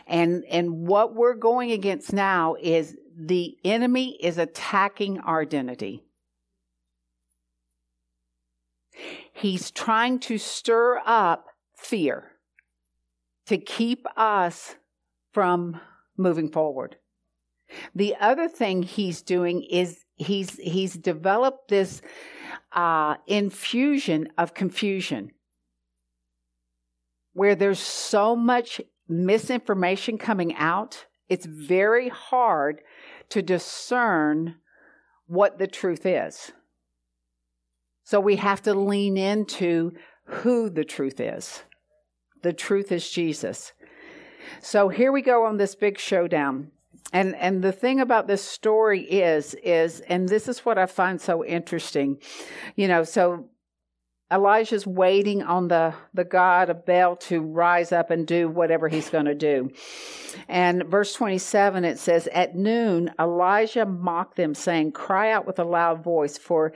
And 0.07 0.43
and 0.49 0.87
what 0.87 1.15
we're 1.15 1.35
going 1.35 1.71
against 1.71 2.11
now 2.11 2.55
is 2.59 2.95
the 3.17 3.57
enemy 3.63 4.17
is 4.21 4.37
attacking 4.37 5.19
our 5.19 5.41
identity. 5.41 6.03
He's 9.33 9.71
trying 9.71 10.19
to 10.21 10.37
stir 10.37 11.01
up 11.05 11.47
fear 11.75 12.31
to 13.45 13.57
keep 13.57 14.05
us 14.17 14.75
from 15.31 15.79
moving 16.17 16.51
forward. 16.51 16.97
The 17.95 18.15
other 18.19 18.47
thing 18.47 18.83
he's 18.83 19.21
doing 19.21 19.63
is 19.63 20.05
he's 20.17 20.57
he's 20.57 20.93
developed 20.93 21.69
this 21.69 22.01
uh, 22.73 23.15
infusion 23.27 24.29
of 24.37 24.53
confusion 24.53 25.31
where 27.33 27.55
there's 27.55 27.79
so 27.79 28.35
much 28.35 28.81
misinformation 29.07 30.17
coming 30.17 30.55
out, 30.55 31.05
it's 31.29 31.45
very 31.45 32.09
hard 32.09 32.81
to 33.29 33.41
discern 33.41 34.55
what 35.27 35.57
the 35.57 35.67
truth 35.67 36.05
is. 36.05 36.51
So 38.03 38.19
we 38.19 38.35
have 38.37 38.61
to 38.63 38.73
lean 38.73 39.17
into 39.17 39.93
who 40.25 40.69
the 40.69 40.83
truth 40.83 41.19
is. 41.19 41.63
The 42.41 42.53
truth 42.53 42.91
is 42.91 43.09
Jesus. 43.09 43.71
So 44.61 44.89
here 44.89 45.11
we 45.11 45.21
go 45.21 45.45
on 45.45 45.57
this 45.57 45.75
big 45.75 45.97
showdown. 45.97 46.71
And 47.13 47.35
and 47.35 47.63
the 47.63 47.71
thing 47.71 47.99
about 47.99 48.27
this 48.27 48.43
story 48.43 49.01
is 49.01 49.53
is 49.55 49.99
and 50.01 50.29
this 50.29 50.47
is 50.47 50.59
what 50.59 50.77
I 50.77 50.85
find 50.85 51.19
so 51.19 51.43
interesting. 51.43 52.19
You 52.75 52.87
know, 52.87 53.03
so 53.03 53.49
Elijah's 54.31 54.87
waiting 54.87 55.43
on 55.43 55.67
the, 55.67 55.93
the 56.13 56.23
God 56.23 56.69
of 56.69 56.85
Baal 56.85 57.17
to 57.17 57.41
rise 57.41 57.91
up 57.91 58.11
and 58.11 58.25
do 58.25 58.47
whatever 58.47 58.87
he's 58.87 59.09
going 59.09 59.25
to 59.25 59.35
do. 59.35 59.71
And 60.47 60.85
verse 60.85 61.13
27, 61.13 61.83
it 61.83 61.99
says, 61.99 62.29
At 62.31 62.55
noon, 62.55 63.11
Elijah 63.19 63.85
mocked 63.85 64.37
them, 64.37 64.55
saying, 64.55 64.93
Cry 64.93 65.31
out 65.31 65.45
with 65.45 65.59
a 65.59 65.65
loud 65.65 66.01
voice, 66.01 66.37
for 66.37 66.71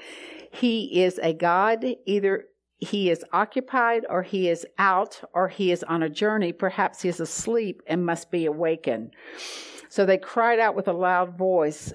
he 0.51 1.01
is 1.03 1.17
a 1.23 1.33
God, 1.33 1.85
either 2.05 2.45
he 2.77 3.09
is 3.09 3.23
occupied, 3.31 4.05
or 4.09 4.21
he 4.21 4.49
is 4.49 4.65
out, 4.77 5.21
or 5.33 5.47
he 5.47 5.71
is 5.71 5.81
on 5.83 6.03
a 6.03 6.09
journey. 6.09 6.51
Perhaps 6.51 7.03
he 7.03 7.09
is 7.09 7.21
asleep 7.21 7.81
and 7.87 8.05
must 8.05 8.31
be 8.31 8.45
awakened. 8.45 9.15
So 9.95 10.05
they 10.05 10.17
cried 10.17 10.59
out 10.59 10.75
with 10.75 10.89
a 10.89 10.93
loud 10.93 11.37
voice 11.37 11.93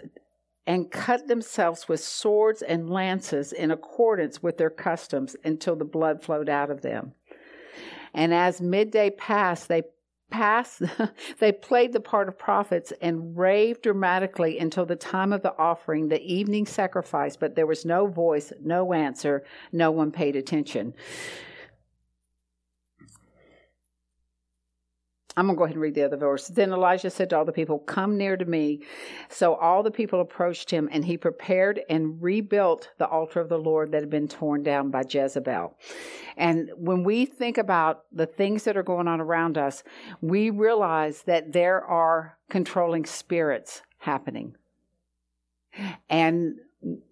and 0.67 0.91
cut 0.91 1.29
themselves 1.29 1.87
with 1.87 2.01
swords 2.01 2.63
and 2.63 2.89
lances 2.89 3.53
in 3.53 3.71
accordance 3.71 4.43
with 4.43 4.57
their 4.57 4.71
customs 4.71 5.37
until 5.45 5.77
the 5.77 5.85
blood 5.85 6.23
flowed 6.23 6.49
out 6.49 6.71
of 6.71 6.81
them. 6.81 7.13
And 8.15 8.33
as 8.33 8.63
midday 8.63 9.11
passed, 9.11 9.69
they 9.69 9.83
passed 10.31 10.81
they 11.41 11.53
played 11.53 11.93
the 11.93 12.01
part 12.01 12.29
of 12.29 12.39
prophets 12.39 12.91
and 13.03 13.37
raved 13.37 13.83
dramatically 13.83 14.59
until 14.59 14.87
the 14.87 14.97
time 14.97 15.35
of 15.35 15.43
the 15.43 15.55
offering, 15.59 16.09
the 16.09 16.23
evening 16.23 16.65
sacrifice, 16.65 17.37
but 17.37 17.55
there 17.55 17.67
was 17.67 17.85
no 17.85 18.07
voice, 18.07 18.51
no 18.63 18.95
answer, 18.95 19.45
no 19.73 19.91
one 19.91 20.11
paid 20.11 20.37
attention. 20.37 20.95
I'm 25.41 25.47
going 25.47 25.57
to 25.57 25.59
go 25.59 25.65
ahead 25.65 25.77
and 25.77 25.83
read 25.83 25.95
the 25.95 26.03
other 26.03 26.19
verse. 26.19 26.49
Then 26.49 26.71
Elijah 26.71 27.09
said 27.09 27.31
to 27.31 27.39
all 27.39 27.47
the 27.47 27.51
people, 27.53 27.79
Come 27.79 28.19
near 28.19 28.37
to 28.37 28.45
me. 28.45 28.83
So 29.31 29.55
all 29.55 29.83
the 29.83 29.91
people 29.91 30.21
approached 30.21 30.71
him, 30.71 30.87
and 30.93 31.03
he 31.03 31.17
prepared 31.17 31.81
and 31.89 32.21
rebuilt 32.23 32.91
the 32.99 33.09
altar 33.09 33.41
of 33.41 33.49
the 33.49 33.57
Lord 33.57 33.91
that 33.93 34.03
had 34.03 34.11
been 34.11 34.29
torn 34.29 34.63
down 34.63 34.91
by 34.91 35.03
Jezebel. 35.09 35.79
And 36.37 36.71
when 36.77 37.05
we 37.05 37.25
think 37.25 37.57
about 37.57 38.03
the 38.13 38.27
things 38.27 38.65
that 38.65 38.77
are 38.77 38.83
going 38.83 39.09
on 39.09 39.19
around 39.19 39.57
us, 39.57 39.83
we 40.21 40.51
realize 40.51 41.23
that 41.23 41.55
there 41.55 41.83
are 41.87 42.37
controlling 42.51 43.07
spirits 43.07 43.81
happening. 43.97 44.57
And 46.11 46.57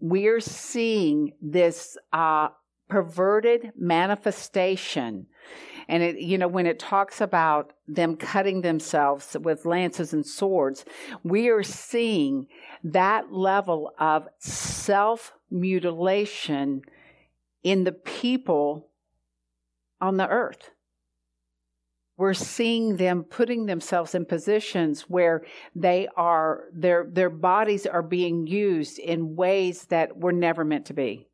we're 0.00 0.40
seeing 0.40 1.32
this 1.40 1.96
uh, 2.12 2.48
perverted 2.90 3.72
manifestation 3.74 5.28
and 5.88 6.02
it, 6.02 6.18
you 6.18 6.36
know, 6.36 6.48
when 6.48 6.66
it 6.66 6.78
talks 6.78 7.20
about 7.20 7.72
them 7.86 8.16
cutting 8.16 8.60
themselves 8.60 9.36
with 9.40 9.64
lances 9.64 10.12
and 10.12 10.26
swords, 10.26 10.84
we 11.24 11.48
are 11.48 11.62
seeing 11.62 12.46
that 12.84 13.32
level 13.32 13.92
of 13.98 14.28
self 14.38 15.32
mutilation 15.50 16.82
in 17.62 17.84
the 17.84 17.92
people 17.92 18.88
on 20.00 20.18
the 20.18 20.28
earth. 20.28 20.70
We're 22.18 22.34
seeing 22.34 22.96
them 22.96 23.22
putting 23.22 23.66
themselves 23.66 24.14
in 24.14 24.26
positions 24.26 25.02
where 25.02 25.44
they 25.74 26.08
are 26.16 26.64
their 26.72 27.06
their 27.10 27.30
bodies 27.30 27.86
are 27.86 28.02
being 28.02 28.46
used 28.46 28.98
in 28.98 29.36
ways 29.36 29.84
that 29.86 30.18
were 30.18 30.32
never 30.32 30.64
meant 30.64 30.86
to 30.86 30.94
be. 30.94 31.28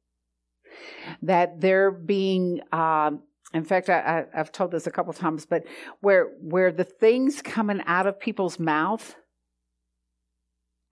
That 1.23 1.61
they're 1.61 1.91
being 1.91 2.61
um, 2.71 3.23
in 3.55 3.65
fact, 3.65 3.89
I, 3.89 4.27
have 4.35 4.51
told 4.51 4.73
this 4.73 4.87
a 4.87 4.91
couple 4.91 5.13
times, 5.13 5.47
but 5.47 5.65
where 6.01 6.27
where 6.41 6.73
the 6.73 6.85
things 6.85 7.41
coming 7.41 7.83
out 7.87 8.07
of 8.07 8.19
people's 8.19 8.59
mouth 8.59 9.15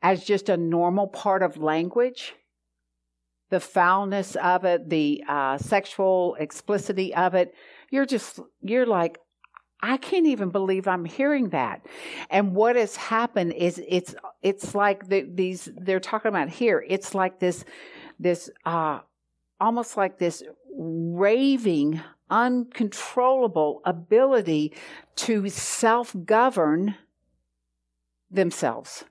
as 0.01 0.25
just 0.25 0.49
a 0.49 0.57
normal 0.57 1.09
part 1.09 1.43
of 1.43 1.57
language, 1.57 2.35
the 3.51 3.61
foulness 3.61 4.37
of 4.37 4.65
it, 4.65 4.89
the 4.89 5.25
uh, 5.29 5.59
sexual 5.59 6.37
explicitity 6.39 7.15
of 7.15 7.35
it, 7.35 7.53
you're 7.91 8.07
just 8.07 8.39
you're 8.61 8.87
like, 8.87 9.19
I 9.83 9.97
can't 9.97 10.27
even 10.27 10.51
believe 10.51 10.87
I'm 10.87 11.05
hearing 11.05 11.49
that. 11.49 11.85
And 12.31 12.55
what 12.55 12.77
has 12.77 12.95
happened 12.95 13.55
is 13.55 13.83
it's 13.89 14.15
it's 14.41 14.75
like 14.75 15.09
the, 15.09 15.29
these 15.29 15.69
they're 15.77 16.01
talking 16.01 16.29
about 16.29 16.49
here. 16.49 16.85
It's 16.89 17.13
like 17.13 17.41
this 17.41 17.65
this 18.21 18.49
uh, 18.65 19.01
almost 19.61 19.97
like 19.97 20.19
this 20.19 20.43
raving, 20.77 22.01
uncontrollable 22.33 23.83
ability 23.85 24.73
to 25.15 25.49
self 25.51 26.17
govern 26.25 26.97
themselves. 28.31 29.05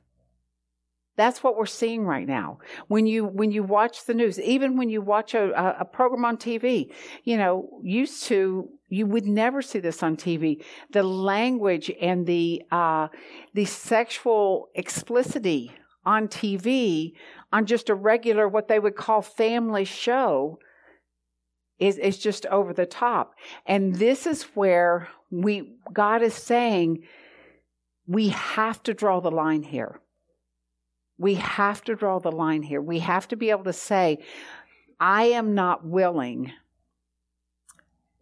That's 1.18 1.44
what 1.44 1.56
we're 1.56 1.68
seeing 1.68 2.06
right 2.06 2.28
now. 2.28 2.60
When 2.88 3.06
you 3.06 3.26
when 3.26 3.52
you 3.52 3.64
watch 3.64 4.06
the 4.06 4.16
news, 4.16 4.40
even 4.40 4.76
when 4.76 4.90
you 4.90 5.02
watch 5.02 5.36
a, 5.36 5.80
a 5.80 5.86
program 5.86 6.26
on 6.26 6.38
TV, 6.38 6.92
you 7.24 7.38
know, 7.38 7.70
used 7.84 8.24
to 8.24 8.70
you 8.90 9.06
would 9.06 9.28
never 9.28 9.62
see 9.62 9.80
this 9.80 10.02
on 10.02 10.18
TV. 10.18 10.64
The 10.92 11.04
language 11.04 11.92
and 12.02 12.26
the 12.26 12.64
uh, 12.72 13.10
the 13.54 13.66
sexual 13.66 14.70
explicity 14.74 15.72
on 16.06 16.28
TV 16.28 17.14
on 17.54 17.68
just 17.68 17.90
a 17.90 17.96
regular 17.96 18.48
what 18.48 18.68
they 18.68 18.80
would 18.80 18.96
call 18.96 19.22
family 19.22 19.86
show 19.86 20.58
is 21.82 21.98
is 21.98 22.18
just 22.20 22.46
over 22.46 22.72
the 22.72 22.86
top. 22.86 23.36
And 23.66 23.96
this 23.96 24.26
is 24.28 24.44
where 24.54 25.10
we 25.32 25.74
God 25.92 26.22
is 26.22 26.36
saying 26.36 27.04
we 28.08 28.30
have 28.30 28.82
to 28.84 28.94
draw 28.94 29.20
the 29.20 29.32
line 29.32 29.64
here. 29.64 30.00
We 31.18 31.36
have 31.36 31.84
to 31.86 31.96
draw 31.96 32.20
the 32.20 32.32
line 32.32 32.64
here. 32.64 32.82
We 32.82 33.00
have 33.00 33.28
to 33.30 33.36
be 33.36 33.50
able 33.50 33.64
to 33.66 33.74
say, 33.74 34.20
I 35.00 35.26
am 35.26 35.56
not 35.56 35.86
willing 35.86 36.52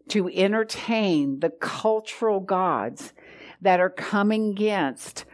to 0.10 0.30
entertain 0.30 1.40
the 1.40 1.50
cultural 1.50 2.40
gods 2.40 3.14
that 3.62 3.80
are 3.80 3.90
coming 3.90 4.52
against 4.52 5.26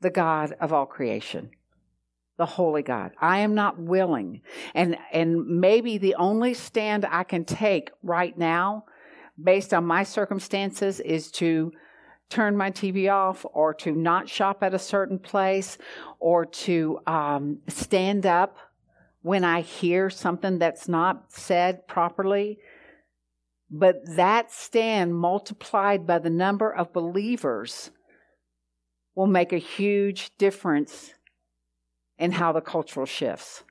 the 0.00 0.10
God 0.10 0.54
of 0.60 0.72
all 0.72 0.86
creation, 0.86 1.50
the 2.38 2.46
holy 2.46 2.82
God. 2.82 3.10
I 3.20 3.40
am 3.40 3.54
not 3.54 3.78
willing. 3.78 4.40
And, 4.74 4.96
and 5.12 5.60
maybe 5.60 5.98
the 5.98 6.14
only 6.14 6.54
stand 6.54 7.04
I 7.04 7.24
can 7.24 7.44
take 7.44 7.90
right 8.02 8.36
now, 8.38 8.84
based 9.42 9.74
on 9.74 9.84
my 9.84 10.04
circumstances, 10.04 11.00
is 11.00 11.30
to 11.32 11.72
turn 12.30 12.56
my 12.56 12.70
TV 12.70 13.12
off 13.12 13.44
or 13.52 13.74
to 13.74 13.92
not 13.92 14.28
shop 14.28 14.62
at 14.62 14.72
a 14.72 14.78
certain 14.78 15.18
place 15.18 15.78
or 16.20 16.46
to 16.46 17.00
um, 17.06 17.58
stand 17.66 18.24
up 18.24 18.56
when 19.22 19.44
I 19.44 19.62
hear 19.62 20.08
something 20.08 20.58
that's 20.58 20.88
not 20.88 21.32
said 21.32 21.88
properly. 21.88 22.58
But 23.70 23.96
that 24.16 24.52
stand 24.52 25.14
multiplied 25.14 26.06
by 26.06 26.20
the 26.20 26.30
number 26.30 26.72
of 26.72 26.92
believers 26.92 27.90
will 29.14 29.26
make 29.26 29.52
a 29.52 29.58
huge 29.58 30.30
difference 30.38 31.12
in 32.18 32.32
how 32.32 32.52
the 32.52 32.60
cultural 32.60 33.06
shifts. 33.06 33.62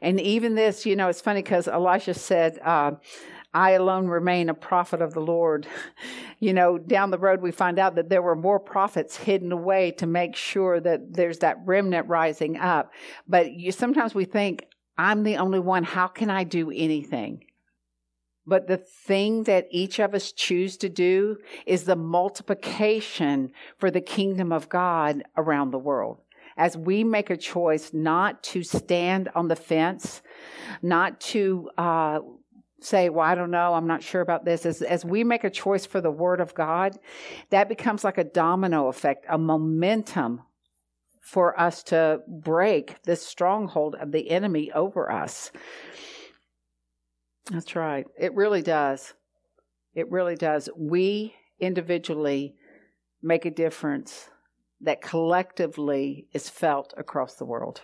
And 0.00 0.20
even 0.20 0.54
this, 0.54 0.86
you 0.86 0.96
know, 0.96 1.08
it's 1.08 1.20
funny 1.20 1.42
because 1.42 1.66
Elisha 1.66 2.14
said, 2.14 2.58
uh, 2.64 2.92
I 3.52 3.70
alone 3.70 4.08
remain 4.08 4.48
a 4.48 4.54
prophet 4.54 5.00
of 5.00 5.14
the 5.14 5.20
Lord. 5.20 5.66
You 6.40 6.52
know, 6.52 6.76
down 6.76 7.10
the 7.10 7.16
road, 7.16 7.40
we 7.40 7.52
find 7.52 7.78
out 7.78 7.94
that 7.94 8.10
there 8.10 8.20
were 8.20 8.36
more 8.36 8.60
prophets 8.60 9.16
hidden 9.16 9.50
away 9.50 9.92
to 9.92 10.06
make 10.06 10.36
sure 10.36 10.78
that 10.78 11.14
there's 11.14 11.38
that 11.38 11.56
remnant 11.64 12.06
rising 12.06 12.58
up. 12.58 12.92
But 13.26 13.52
you, 13.52 13.72
sometimes 13.72 14.14
we 14.14 14.26
think, 14.26 14.66
I'm 14.98 15.22
the 15.22 15.38
only 15.38 15.60
one. 15.60 15.84
How 15.84 16.06
can 16.06 16.28
I 16.28 16.44
do 16.44 16.70
anything? 16.70 17.44
But 18.46 18.66
the 18.66 18.76
thing 18.76 19.44
that 19.44 19.68
each 19.70 20.00
of 20.00 20.12
us 20.12 20.32
choose 20.32 20.76
to 20.78 20.90
do 20.90 21.38
is 21.64 21.84
the 21.84 21.96
multiplication 21.96 23.52
for 23.78 23.90
the 23.90 24.02
kingdom 24.02 24.52
of 24.52 24.68
God 24.68 25.22
around 25.36 25.70
the 25.70 25.78
world. 25.78 26.18
As 26.56 26.76
we 26.76 27.04
make 27.04 27.30
a 27.30 27.36
choice 27.36 27.92
not 27.92 28.42
to 28.44 28.62
stand 28.62 29.28
on 29.34 29.48
the 29.48 29.56
fence, 29.56 30.22
not 30.82 31.20
to 31.20 31.70
uh, 31.76 32.20
say, 32.80 33.08
well, 33.08 33.26
I 33.26 33.34
don't 33.34 33.50
know, 33.50 33.74
I'm 33.74 33.86
not 33.86 34.02
sure 34.02 34.20
about 34.20 34.44
this, 34.44 34.66
as, 34.66 34.82
as 34.82 35.04
we 35.04 35.24
make 35.24 35.44
a 35.44 35.50
choice 35.50 35.86
for 35.86 36.00
the 36.00 36.10
Word 36.10 36.40
of 36.40 36.54
God, 36.54 36.98
that 37.50 37.68
becomes 37.68 38.04
like 38.04 38.18
a 38.18 38.24
domino 38.24 38.88
effect, 38.88 39.26
a 39.28 39.38
momentum 39.38 40.42
for 41.20 41.58
us 41.58 41.82
to 41.84 42.20
break 42.28 43.02
this 43.04 43.26
stronghold 43.26 43.96
of 43.98 44.12
the 44.12 44.30
enemy 44.30 44.70
over 44.72 45.10
us. 45.10 45.50
That's 47.50 47.74
right. 47.74 48.06
It 48.18 48.34
really 48.34 48.62
does. 48.62 49.14
It 49.94 50.10
really 50.10 50.36
does. 50.36 50.68
We 50.76 51.34
individually 51.58 52.56
make 53.22 53.46
a 53.46 53.50
difference 53.50 54.28
that 54.80 55.02
collectively 55.02 56.26
is 56.32 56.48
felt 56.48 56.92
across 56.96 57.34
the 57.34 57.44
world. 57.44 57.82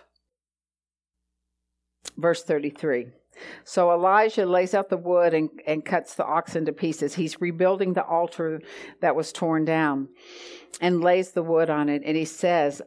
Verse 2.17 2.43
33. 2.43 3.07
So 3.63 3.91
Elijah 3.91 4.45
lays 4.45 4.73
out 4.73 4.89
the 4.89 4.97
wood 4.97 5.33
and, 5.33 5.49
and 5.65 5.85
cuts 5.85 6.15
the 6.15 6.25
oxen 6.25 6.65
to 6.65 6.73
pieces. 6.73 7.15
He's 7.15 7.39
rebuilding 7.39 7.93
the 7.93 8.05
altar 8.05 8.61
that 9.01 9.15
was 9.15 9.31
torn 9.31 9.65
down 9.65 10.09
and 10.79 11.01
lays 11.01 11.31
the 11.31 11.43
wood 11.43 11.69
on 11.69 11.89
it. 11.89 12.01
And 12.05 12.17
he 12.17 12.25
says, 12.25 12.81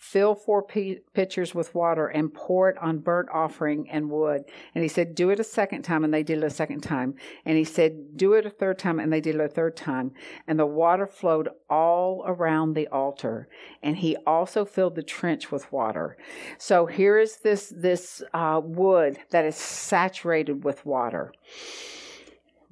fill 0.00 0.34
four 0.34 0.62
pitchers 0.62 1.54
with 1.54 1.74
water 1.74 2.06
and 2.06 2.32
pour 2.32 2.70
it 2.70 2.78
on 2.78 2.98
burnt 2.98 3.28
offering 3.30 3.88
and 3.90 4.08
wood. 4.08 4.42
And 4.74 4.82
he 4.82 4.88
said, 4.88 5.14
do 5.14 5.28
it 5.28 5.38
a 5.38 5.44
second 5.44 5.82
time. 5.82 6.04
And 6.04 6.12
they 6.12 6.22
did 6.22 6.38
it 6.38 6.44
a 6.44 6.50
second 6.50 6.80
time. 6.80 7.14
And 7.44 7.58
he 7.58 7.64
said, 7.64 8.16
do 8.16 8.32
it 8.32 8.46
a 8.46 8.50
third 8.50 8.78
time. 8.78 8.98
And 8.98 9.12
they 9.12 9.20
did 9.20 9.34
it 9.34 9.40
a 9.42 9.48
third 9.48 9.76
time. 9.76 10.12
And 10.48 10.58
the 10.58 10.64
water 10.64 11.06
flowed 11.06 11.50
all 11.68 12.24
around 12.26 12.72
the 12.72 12.88
altar. 12.88 13.48
And 13.82 13.98
he 13.98 14.16
also 14.26 14.64
filled 14.64 14.94
the 14.94 15.02
trench 15.02 15.52
with 15.52 15.70
water. 15.70 16.16
So 16.56 16.86
here 16.86 17.18
is 17.18 17.36
this, 17.36 17.70
this 17.76 18.22
uh, 18.32 18.62
wood 18.64 19.18
that 19.30 19.44
is 19.44 19.56
saturated 19.56 20.64
with 20.64 20.84
water 20.86 21.32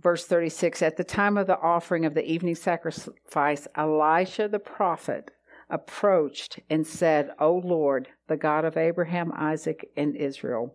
verse 0.00 0.24
36 0.26 0.80
At 0.80 0.96
the 0.96 1.02
time 1.02 1.36
of 1.36 1.48
the 1.48 1.58
offering 1.58 2.04
of 2.04 2.14
the 2.14 2.24
evening 2.24 2.54
sacrifice, 2.54 3.66
Elisha 3.74 4.46
the 4.46 4.60
prophet 4.60 5.32
approached 5.70 6.60
and 6.70 6.86
said, 6.86 7.30
O 7.38 7.54
Lord, 7.54 8.08
the 8.26 8.36
God 8.36 8.64
of 8.64 8.76
Abraham, 8.76 9.32
Isaac, 9.34 9.90
and 9.96 10.16
Israel, 10.16 10.74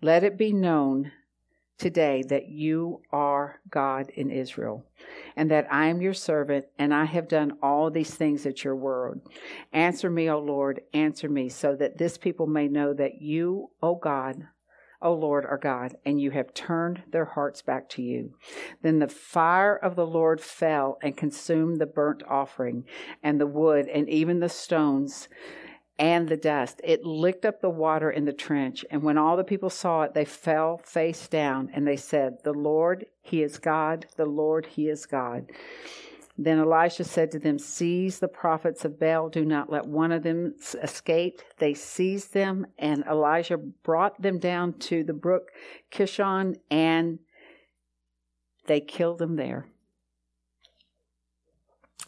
let 0.00 0.24
it 0.24 0.38
be 0.38 0.52
known 0.52 1.12
today 1.78 2.22
that 2.28 2.48
you 2.48 3.00
are 3.10 3.60
God 3.70 4.10
in 4.10 4.30
Israel, 4.30 4.84
and 5.34 5.50
that 5.50 5.66
I 5.72 5.86
am 5.86 6.02
your 6.02 6.12
servant, 6.12 6.66
and 6.78 6.92
I 6.92 7.06
have 7.06 7.26
done 7.26 7.56
all 7.62 7.90
these 7.90 8.14
things 8.14 8.44
at 8.44 8.62
your 8.62 8.76
word. 8.76 9.22
Answer 9.72 10.10
me, 10.10 10.28
O 10.28 10.38
Lord, 10.38 10.82
answer 10.92 11.28
me, 11.28 11.48
so 11.48 11.74
that 11.76 11.96
this 11.96 12.18
people 12.18 12.46
may 12.46 12.68
know 12.68 12.92
that 12.92 13.22
you, 13.22 13.70
O 13.82 13.94
God, 13.94 14.46
O 15.02 15.12
Lord 15.12 15.46
our 15.46 15.58
God, 15.58 15.96
and 16.04 16.20
you 16.20 16.30
have 16.32 16.54
turned 16.54 17.02
their 17.10 17.24
hearts 17.24 17.62
back 17.62 17.88
to 17.90 18.02
you. 18.02 18.34
Then 18.82 18.98
the 18.98 19.08
fire 19.08 19.76
of 19.76 19.96
the 19.96 20.06
Lord 20.06 20.40
fell 20.40 20.98
and 21.02 21.16
consumed 21.16 21.80
the 21.80 21.86
burnt 21.86 22.22
offering 22.28 22.84
and 23.22 23.40
the 23.40 23.46
wood 23.46 23.88
and 23.88 24.08
even 24.08 24.40
the 24.40 24.48
stones 24.48 25.28
and 25.98 26.28
the 26.28 26.36
dust. 26.36 26.80
It 26.82 27.04
licked 27.04 27.44
up 27.44 27.60
the 27.60 27.70
water 27.70 28.10
in 28.10 28.24
the 28.24 28.32
trench. 28.32 28.84
And 28.90 29.02
when 29.02 29.18
all 29.18 29.36
the 29.36 29.44
people 29.44 29.70
saw 29.70 30.02
it, 30.02 30.14
they 30.14 30.24
fell 30.24 30.78
face 30.78 31.28
down 31.28 31.70
and 31.74 31.86
they 31.86 31.96
said, 31.96 32.38
The 32.42 32.54
Lord, 32.54 33.04
He 33.22 33.42
is 33.42 33.58
God. 33.58 34.06
The 34.16 34.24
Lord, 34.24 34.64
He 34.66 34.88
is 34.88 35.04
God. 35.04 35.46
Then 36.42 36.58
Elisha 36.58 37.04
said 37.04 37.30
to 37.32 37.38
them, 37.38 37.58
Seize 37.58 38.18
the 38.18 38.26
prophets 38.26 38.86
of 38.86 38.98
Baal, 38.98 39.28
do 39.28 39.44
not 39.44 39.70
let 39.70 39.86
one 39.86 40.10
of 40.10 40.22
them 40.22 40.54
escape. 40.82 41.42
They 41.58 41.74
seized 41.74 42.32
them, 42.32 42.66
and 42.78 43.04
Elijah 43.04 43.58
brought 43.58 44.22
them 44.22 44.38
down 44.38 44.72
to 44.88 45.04
the 45.04 45.12
brook 45.12 45.50
Kishon, 45.92 46.56
and 46.70 47.18
they 48.66 48.80
killed 48.80 49.18
them 49.18 49.36
there. 49.36 49.66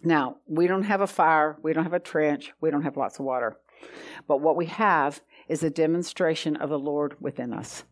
Now, 0.02 0.38
we 0.46 0.66
don't 0.66 0.84
have 0.84 1.02
a 1.02 1.06
fire, 1.06 1.58
we 1.62 1.74
don't 1.74 1.84
have 1.84 1.92
a 1.92 2.00
trench, 2.00 2.54
we 2.58 2.70
don't 2.70 2.84
have 2.84 2.96
lots 2.96 3.18
of 3.18 3.26
water. 3.26 3.58
But 4.26 4.40
what 4.40 4.56
we 4.56 4.64
have 4.66 5.20
is 5.46 5.62
a 5.62 5.68
demonstration 5.68 6.56
of 6.56 6.70
the 6.70 6.78
Lord 6.78 7.16
within 7.20 7.52
us. 7.52 7.84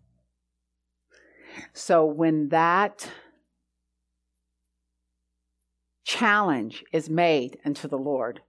So 1.74 2.06
when 2.06 2.48
that 2.48 3.10
challenge 6.10 6.84
is 6.90 7.08
made 7.08 7.56
unto 7.64 7.86
the 7.86 7.96
Lord, 7.96 8.40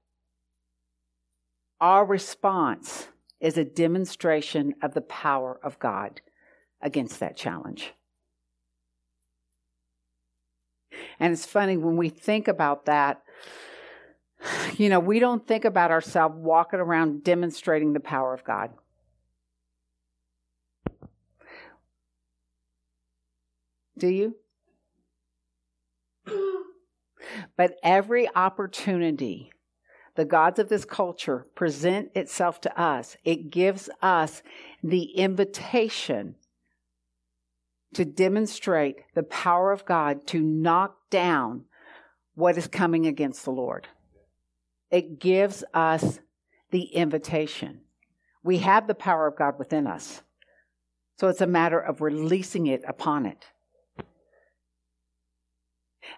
our 1.79 2.03
response 2.03 3.07
is 3.39 3.55
a 3.55 3.63
demonstration 3.63 4.73
of 4.81 4.95
the 4.95 5.01
power 5.01 5.59
of 5.63 5.77
God 5.77 6.21
against 6.81 7.19
that 7.19 7.37
challenge. 7.37 7.93
And 11.19 11.31
it's 11.31 11.45
funny 11.45 11.77
when 11.77 11.97
we 11.97 12.09
think 12.09 12.47
about 12.47 12.85
that, 12.85 13.21
you 14.77 14.89
know, 14.89 14.99
we 14.99 15.19
don't 15.19 15.47
think 15.47 15.63
about 15.63 15.91
ourselves 15.91 16.35
walking 16.35 16.79
around 16.79 17.23
demonstrating 17.23 17.93
the 17.93 17.99
power 17.99 18.33
of 18.33 18.43
God. 18.43 18.71
Do 23.99 24.07
you? 24.07 24.35
But 27.57 27.75
every 27.83 28.27
opportunity 28.35 29.51
the 30.15 30.25
gods 30.25 30.59
of 30.59 30.69
this 30.69 30.85
culture 30.85 31.47
present 31.55 32.11
itself 32.15 32.59
to 32.61 32.79
us, 32.79 33.15
it 33.23 33.49
gives 33.49 33.89
us 34.01 34.43
the 34.83 35.03
invitation 35.03 36.35
to 37.93 38.05
demonstrate 38.05 38.97
the 39.15 39.23
power 39.23 39.71
of 39.71 39.85
God 39.85 40.27
to 40.27 40.39
knock 40.41 40.95
down 41.09 41.65
what 42.35 42.57
is 42.57 42.67
coming 42.67 43.05
against 43.05 43.45
the 43.45 43.51
Lord. 43.51 43.87
It 44.89 45.19
gives 45.19 45.63
us 45.73 46.19
the 46.71 46.83
invitation. 46.83 47.81
We 48.43 48.59
have 48.59 48.87
the 48.87 48.95
power 48.95 49.27
of 49.27 49.37
God 49.37 49.59
within 49.59 49.87
us. 49.87 50.21
So 51.19 51.27
it's 51.27 51.41
a 51.41 51.47
matter 51.47 51.79
of 51.79 52.01
releasing 52.01 52.67
it 52.67 52.81
upon 52.87 53.25
it. 53.25 53.45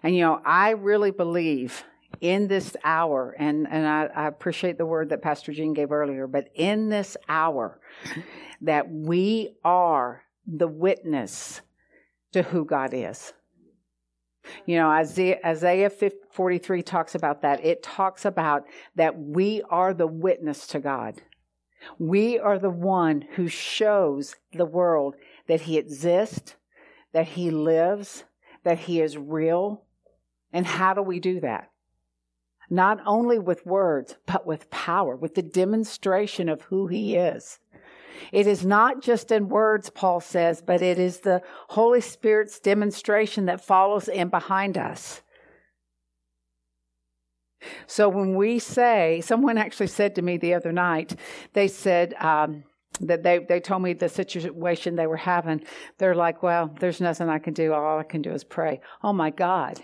And 0.02 0.14
you 0.14 0.22
know, 0.22 0.40
I 0.44 0.70
really 0.70 1.10
believe 1.10 1.84
in 2.20 2.48
this 2.48 2.76
hour, 2.84 3.34
and, 3.38 3.66
and 3.68 3.86
I, 3.86 4.08
I 4.14 4.26
appreciate 4.28 4.78
the 4.78 4.86
word 4.86 5.10
that 5.10 5.22
Pastor 5.22 5.52
Jean 5.52 5.74
gave 5.74 5.92
earlier, 5.92 6.26
but 6.26 6.48
in 6.54 6.88
this 6.88 7.16
hour, 7.28 7.80
that 8.60 8.90
we 8.90 9.56
are 9.64 10.22
the 10.46 10.68
witness 10.68 11.60
to 12.32 12.42
who 12.42 12.64
God 12.64 12.90
is. 12.92 13.32
You 14.66 14.76
know, 14.76 14.90
Isaiah, 14.90 15.38
Isaiah 15.44 15.90
43 15.90 16.82
talks 16.82 17.14
about 17.14 17.42
that. 17.42 17.64
It 17.64 17.82
talks 17.82 18.24
about 18.24 18.64
that 18.94 19.18
we 19.18 19.62
are 19.70 19.94
the 19.94 20.06
witness 20.06 20.66
to 20.68 20.80
God. 20.80 21.22
We 21.98 22.38
are 22.38 22.58
the 22.58 22.70
one 22.70 23.24
who 23.36 23.48
shows 23.48 24.36
the 24.52 24.66
world 24.66 25.16
that 25.48 25.62
He 25.62 25.78
exists, 25.78 26.56
that 27.12 27.28
He 27.28 27.50
lives, 27.50 28.24
that 28.64 28.80
He 28.80 29.00
is 29.00 29.16
real. 29.16 29.84
And 30.52 30.66
how 30.66 30.94
do 30.94 31.02
we 31.02 31.20
do 31.20 31.40
that? 31.40 31.70
Not 32.70 33.00
only 33.06 33.38
with 33.38 33.66
words, 33.66 34.16
but 34.26 34.46
with 34.46 34.70
power, 34.70 35.14
with 35.16 35.34
the 35.34 35.42
demonstration 35.42 36.48
of 36.48 36.62
who 36.62 36.86
He 36.86 37.16
is. 37.16 37.58
It 38.32 38.46
is 38.46 38.64
not 38.64 39.02
just 39.02 39.30
in 39.30 39.48
words, 39.48 39.90
Paul 39.90 40.20
says, 40.20 40.62
but 40.62 40.82
it 40.82 40.98
is 40.98 41.20
the 41.20 41.42
Holy 41.68 42.00
Spirit's 42.00 42.58
demonstration 42.58 43.46
that 43.46 43.64
follows 43.64 44.08
in 44.08 44.28
behind 44.28 44.78
us. 44.78 45.22
So 47.86 48.08
when 48.08 48.34
we 48.34 48.58
say, 48.58 49.22
someone 49.22 49.58
actually 49.58 49.86
said 49.86 50.14
to 50.14 50.22
me 50.22 50.36
the 50.36 50.54
other 50.54 50.72
night, 50.72 51.18
they 51.52 51.68
said, 51.68 52.14
um, 52.14 52.64
that 53.00 53.22
they, 53.22 53.40
they 53.40 53.60
told 53.60 53.82
me 53.82 53.92
the 53.92 54.08
situation 54.08 54.96
they 54.96 55.06
were 55.06 55.16
having. 55.16 55.64
They're 55.98 56.14
like, 56.14 56.42
well, 56.42 56.74
there's 56.80 57.00
nothing 57.00 57.28
I 57.28 57.38
can 57.38 57.54
do. 57.54 57.72
All 57.72 57.98
I 57.98 58.04
can 58.04 58.22
do 58.22 58.32
is 58.32 58.44
pray. 58.44 58.80
Oh 59.02 59.12
my 59.12 59.30
God. 59.30 59.82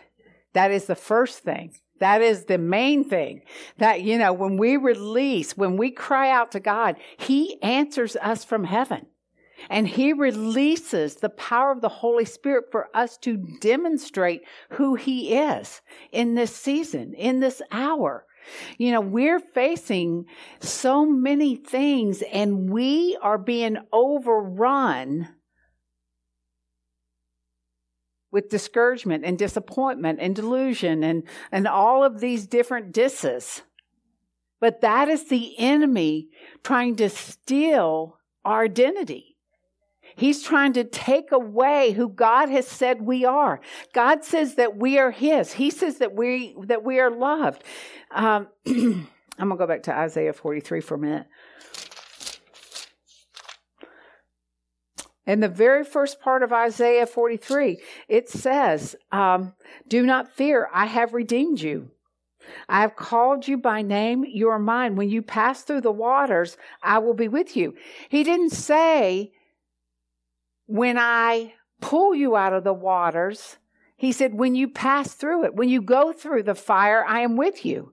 That 0.52 0.70
is 0.70 0.86
the 0.86 0.94
first 0.94 1.40
thing. 1.40 1.72
That 2.00 2.22
is 2.22 2.46
the 2.46 2.58
main 2.58 3.04
thing. 3.04 3.42
That, 3.78 4.02
you 4.02 4.18
know, 4.18 4.32
when 4.32 4.56
we 4.56 4.76
release, 4.76 5.56
when 5.56 5.76
we 5.76 5.90
cry 5.90 6.30
out 6.30 6.52
to 6.52 6.60
God, 6.60 6.96
He 7.18 7.62
answers 7.62 8.16
us 8.16 8.44
from 8.44 8.64
heaven. 8.64 9.06
And 9.68 9.86
He 9.86 10.14
releases 10.14 11.16
the 11.16 11.28
power 11.28 11.70
of 11.70 11.82
the 11.82 11.88
Holy 11.88 12.24
Spirit 12.24 12.66
for 12.72 12.88
us 12.94 13.18
to 13.18 13.36
demonstrate 13.60 14.42
who 14.70 14.94
He 14.94 15.34
is 15.34 15.82
in 16.10 16.34
this 16.34 16.56
season, 16.56 17.12
in 17.14 17.40
this 17.40 17.60
hour. 17.70 18.24
You 18.78 18.92
know, 18.92 19.00
we're 19.00 19.40
facing 19.40 20.26
so 20.60 21.06
many 21.06 21.56
things 21.56 22.22
and 22.32 22.70
we 22.70 23.16
are 23.22 23.38
being 23.38 23.78
overrun 23.92 25.28
with 28.30 28.48
discouragement 28.48 29.24
and 29.24 29.38
disappointment 29.38 30.18
and 30.20 30.36
delusion 30.36 31.02
and, 31.02 31.24
and 31.50 31.66
all 31.66 32.04
of 32.04 32.20
these 32.20 32.46
different 32.46 32.92
disses. 32.92 33.62
But 34.60 34.82
that 34.82 35.08
is 35.08 35.28
the 35.28 35.58
enemy 35.58 36.28
trying 36.62 36.96
to 36.96 37.08
steal 37.08 38.18
our 38.44 38.64
identity. 38.64 39.29
He's 40.16 40.42
trying 40.42 40.72
to 40.74 40.84
take 40.84 41.32
away 41.32 41.92
who 41.92 42.08
God 42.08 42.48
has 42.48 42.66
said 42.66 43.02
we 43.02 43.24
are. 43.24 43.60
God 43.92 44.24
says 44.24 44.56
that 44.56 44.76
we 44.76 44.98
are 44.98 45.10
His. 45.10 45.52
He 45.52 45.70
says 45.70 45.98
that 45.98 46.14
we 46.14 46.56
that 46.64 46.84
we 46.84 47.00
are 47.00 47.10
loved. 47.10 47.64
Um, 48.10 48.48
I'm 48.66 49.08
gonna 49.38 49.56
go 49.56 49.66
back 49.66 49.84
to 49.84 49.94
Isaiah 49.94 50.32
43 50.32 50.80
for 50.80 50.94
a 50.94 50.98
minute. 50.98 51.26
In 55.26 55.40
the 55.40 55.48
very 55.48 55.84
first 55.84 56.20
part 56.20 56.42
of 56.42 56.52
Isaiah 56.52 57.06
43, 57.06 57.78
it 58.08 58.28
says, 58.28 58.96
um, 59.12 59.54
Do 59.86 60.04
not 60.04 60.34
fear, 60.34 60.68
I 60.72 60.86
have 60.86 61.14
redeemed 61.14 61.60
you. 61.60 61.90
I 62.68 62.80
have 62.80 62.96
called 62.96 63.46
you 63.46 63.56
by 63.56 63.82
name, 63.82 64.24
you 64.24 64.48
are 64.48 64.58
mine. 64.58 64.96
When 64.96 65.08
you 65.08 65.22
pass 65.22 65.62
through 65.62 65.82
the 65.82 65.92
waters, 65.92 66.56
I 66.82 66.98
will 66.98 67.14
be 67.14 67.28
with 67.28 67.56
you. 67.56 67.76
He 68.08 68.24
didn't 68.24 68.50
say, 68.50 69.32
When 70.70 70.96
I 70.98 71.54
pull 71.80 72.14
you 72.14 72.36
out 72.36 72.52
of 72.52 72.64
the 72.64 72.72
waters, 72.72 73.56
he 73.96 74.12
said, 74.12 74.34
When 74.34 74.54
you 74.54 74.68
pass 74.68 75.14
through 75.14 75.44
it, 75.44 75.54
when 75.54 75.68
you 75.68 75.82
go 75.82 76.12
through 76.12 76.44
the 76.44 76.54
fire, 76.54 77.04
I 77.04 77.20
am 77.20 77.36
with 77.36 77.64
you. 77.64 77.92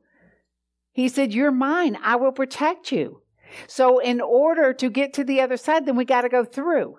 He 0.91 1.09
said, 1.09 1.33
You're 1.33 1.51
mine, 1.51 1.97
I 2.03 2.15
will 2.17 2.31
protect 2.31 2.91
you. 2.91 3.21
So, 3.65 3.99
in 3.99 4.21
order 4.21 4.73
to 4.73 4.89
get 4.89 5.13
to 5.13 5.23
the 5.23 5.41
other 5.41 5.57
side, 5.57 5.85
then 5.85 5.95
we 5.95 6.05
got 6.05 6.21
to 6.21 6.29
go 6.29 6.45
through 6.45 6.97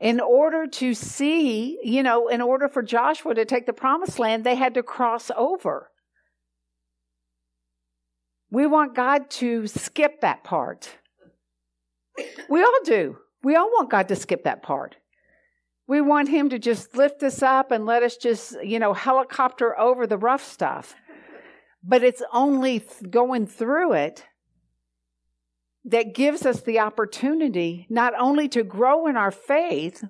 in 0.00 0.20
order 0.20 0.66
to 0.66 0.94
see, 0.94 1.78
you 1.82 2.02
know, 2.02 2.28
in 2.28 2.40
order 2.40 2.68
for 2.68 2.82
Joshua 2.82 3.34
to 3.34 3.44
take 3.44 3.66
the 3.66 3.72
promised 3.72 4.18
land, 4.18 4.44
they 4.44 4.54
had 4.54 4.74
to 4.74 4.82
cross 4.82 5.30
over. 5.36 5.90
We 8.50 8.66
want 8.66 8.94
God 8.94 9.28
to 9.30 9.66
skip 9.66 10.20
that 10.20 10.44
part. 10.44 10.96
We 12.48 12.62
all 12.62 12.80
do. 12.84 13.18
We 13.42 13.56
all 13.56 13.70
want 13.70 13.90
God 13.90 14.08
to 14.08 14.16
skip 14.16 14.44
that 14.44 14.62
part. 14.62 14.96
We 15.86 16.00
want 16.00 16.28
Him 16.28 16.50
to 16.50 16.58
just 16.58 16.96
lift 16.96 17.22
us 17.22 17.42
up 17.42 17.70
and 17.70 17.86
let 17.86 18.02
us 18.02 18.16
just, 18.16 18.56
you 18.62 18.78
know, 18.78 18.92
helicopter 18.92 19.78
over 19.78 20.06
the 20.06 20.18
rough 20.18 20.44
stuff. 20.44 20.94
But 21.82 22.02
it's 22.02 22.22
only 22.32 22.84
going 23.08 23.46
through 23.46 23.94
it 23.94 24.24
that 25.84 26.14
gives 26.14 26.44
us 26.44 26.60
the 26.60 26.80
opportunity 26.80 27.86
not 27.88 28.12
only 28.18 28.48
to 28.48 28.62
grow 28.62 29.06
in 29.06 29.16
our 29.16 29.30
faith, 29.30 30.04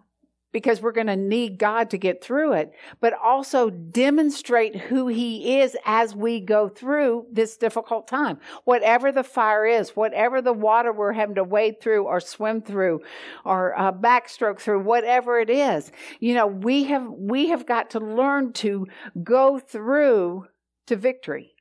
because 0.52 0.80
we're 0.80 0.92
going 0.92 1.06
to 1.08 1.16
need 1.16 1.58
God 1.58 1.90
to 1.90 1.98
get 1.98 2.22
through 2.22 2.54
it, 2.54 2.72
but 3.00 3.12
also 3.12 3.70
demonstrate 3.70 4.76
who 4.76 5.08
He 5.08 5.60
is 5.60 5.76
as 5.84 6.14
we 6.14 6.40
go 6.40 6.68
through 6.68 7.26
this 7.30 7.56
difficult 7.56 8.08
time. 8.08 8.38
Whatever 8.64 9.12
the 9.12 9.24
fire 9.24 9.66
is, 9.66 9.90
whatever 9.90 10.40
the 10.40 10.52
water 10.52 10.92
we're 10.92 11.12
having 11.12 11.34
to 11.34 11.44
wade 11.44 11.80
through 11.80 12.04
or 12.04 12.20
swim 12.20 12.62
through 12.62 13.02
or 13.44 13.78
uh, 13.78 13.92
backstroke 13.92 14.60
through, 14.60 14.80
whatever 14.80 15.38
it 15.38 15.50
is, 15.50 15.92
you 16.20 16.34
know, 16.34 16.46
we 16.46 16.84
have, 16.84 17.06
we 17.10 17.48
have 17.48 17.66
got 17.66 17.90
to 17.90 18.00
learn 18.00 18.52
to 18.54 18.86
go 19.22 19.58
through 19.58 20.46
to 20.86 20.96
victory 20.96 21.54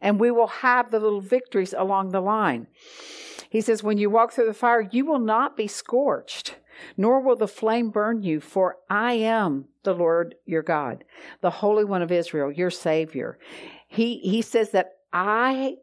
and 0.00 0.20
we 0.20 0.30
will 0.30 0.46
have 0.46 0.90
the 0.90 1.00
little 1.00 1.20
victories 1.20 1.74
along 1.76 2.10
the 2.10 2.20
line. 2.20 2.66
He 3.50 3.60
says, 3.60 3.82
When 3.82 3.98
you 3.98 4.10
walk 4.10 4.32
through 4.32 4.46
the 4.46 4.54
fire, 4.54 4.88
you 4.90 5.04
will 5.04 5.18
not 5.18 5.56
be 5.56 5.66
scorched, 5.66 6.56
nor 6.96 7.20
will 7.20 7.36
the 7.36 7.48
flame 7.48 7.90
burn 7.90 8.22
you, 8.22 8.40
for 8.40 8.76
I 8.88 9.14
am 9.14 9.66
the 9.82 9.94
Lord 9.94 10.34
your 10.44 10.62
God, 10.62 11.04
the 11.40 11.50
Holy 11.50 11.84
One 11.84 12.02
of 12.02 12.12
Israel, 12.12 12.50
your 12.50 12.70
Savior. 12.70 13.38
He, 13.86 14.18
he 14.18 14.42
says 14.42 14.70
that 14.70 14.98
I 15.12 15.76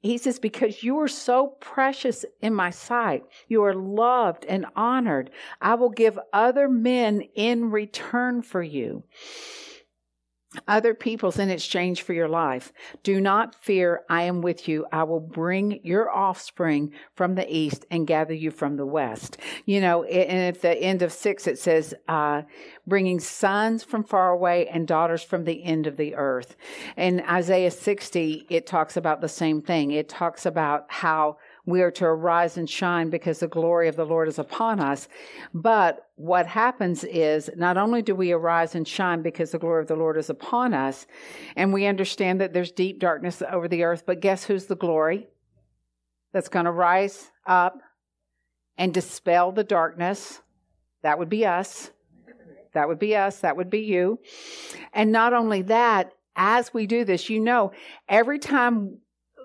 he 0.00 0.18
says, 0.18 0.38
Because 0.38 0.82
you 0.82 0.98
are 1.00 1.08
so 1.08 1.56
precious 1.60 2.24
in 2.40 2.54
my 2.54 2.70
sight, 2.70 3.24
you 3.48 3.64
are 3.64 3.74
loved 3.74 4.44
and 4.44 4.66
honored, 4.76 5.30
I 5.60 5.74
will 5.74 5.90
give 5.90 6.18
other 6.32 6.68
men 6.68 7.22
in 7.34 7.70
return 7.70 8.42
for 8.42 8.62
you 8.62 9.02
other 10.66 10.94
peoples 10.94 11.38
in 11.38 11.50
exchange 11.50 12.02
for 12.02 12.12
your 12.12 12.28
life. 12.28 12.72
Do 13.02 13.20
not 13.20 13.54
fear, 13.64 14.02
I 14.08 14.22
am 14.22 14.42
with 14.42 14.68
you. 14.68 14.86
I 14.92 15.04
will 15.04 15.20
bring 15.20 15.80
your 15.82 16.10
offspring 16.10 16.92
from 17.14 17.34
the 17.34 17.46
east 17.54 17.86
and 17.90 18.06
gather 18.06 18.34
you 18.34 18.50
from 18.50 18.76
the 18.76 18.86
west. 18.86 19.38
You 19.64 19.80
know, 19.80 20.04
and 20.04 20.54
at 20.54 20.62
the 20.62 20.76
end 20.76 21.02
of 21.02 21.12
six, 21.12 21.46
it 21.46 21.58
says, 21.58 21.94
uh, 22.08 22.42
bringing 22.86 23.20
sons 23.20 23.82
from 23.82 24.04
far 24.04 24.30
away 24.30 24.68
and 24.68 24.86
daughters 24.86 25.22
from 25.22 25.44
the 25.44 25.64
end 25.64 25.86
of 25.86 25.96
the 25.96 26.14
earth. 26.14 26.56
In 26.96 27.20
Isaiah 27.20 27.70
60, 27.70 28.46
it 28.48 28.66
talks 28.66 28.96
about 28.96 29.20
the 29.20 29.28
same 29.28 29.60
thing. 29.60 29.90
It 29.90 30.08
talks 30.08 30.46
about 30.46 30.86
how 30.88 31.38
we 31.66 31.82
are 31.82 31.90
to 31.90 32.04
arise 32.04 32.56
and 32.56 32.70
shine 32.70 33.10
because 33.10 33.40
the 33.40 33.48
glory 33.48 33.88
of 33.88 33.96
the 33.96 34.06
Lord 34.06 34.28
is 34.28 34.38
upon 34.38 34.78
us. 34.78 35.08
But 35.52 36.08
what 36.14 36.46
happens 36.46 37.02
is 37.02 37.50
not 37.56 37.76
only 37.76 38.02
do 38.02 38.14
we 38.14 38.30
arise 38.32 38.76
and 38.76 38.86
shine 38.86 39.20
because 39.20 39.50
the 39.50 39.58
glory 39.58 39.82
of 39.82 39.88
the 39.88 39.96
Lord 39.96 40.16
is 40.16 40.30
upon 40.30 40.72
us, 40.72 41.06
and 41.56 41.72
we 41.72 41.86
understand 41.86 42.40
that 42.40 42.52
there's 42.52 42.70
deep 42.70 43.00
darkness 43.00 43.42
over 43.50 43.66
the 43.66 43.82
earth, 43.82 44.04
but 44.06 44.20
guess 44.20 44.44
who's 44.44 44.66
the 44.66 44.76
glory 44.76 45.26
that's 46.32 46.48
going 46.48 46.66
to 46.66 46.72
rise 46.72 47.32
up 47.46 47.80
and 48.78 48.94
dispel 48.94 49.50
the 49.50 49.64
darkness? 49.64 50.40
That 51.02 51.18
would 51.18 51.28
be 51.28 51.44
us. 51.44 51.90
That 52.74 52.86
would 52.86 52.98
be 53.00 53.16
us. 53.16 53.40
That 53.40 53.56
would 53.56 53.70
be 53.70 53.80
you. 53.80 54.20
And 54.92 55.10
not 55.10 55.32
only 55.32 55.62
that, 55.62 56.12
as 56.36 56.72
we 56.72 56.86
do 56.86 57.04
this, 57.04 57.28
you 57.28 57.40
know, 57.40 57.72
every 58.08 58.38
time 58.38 58.98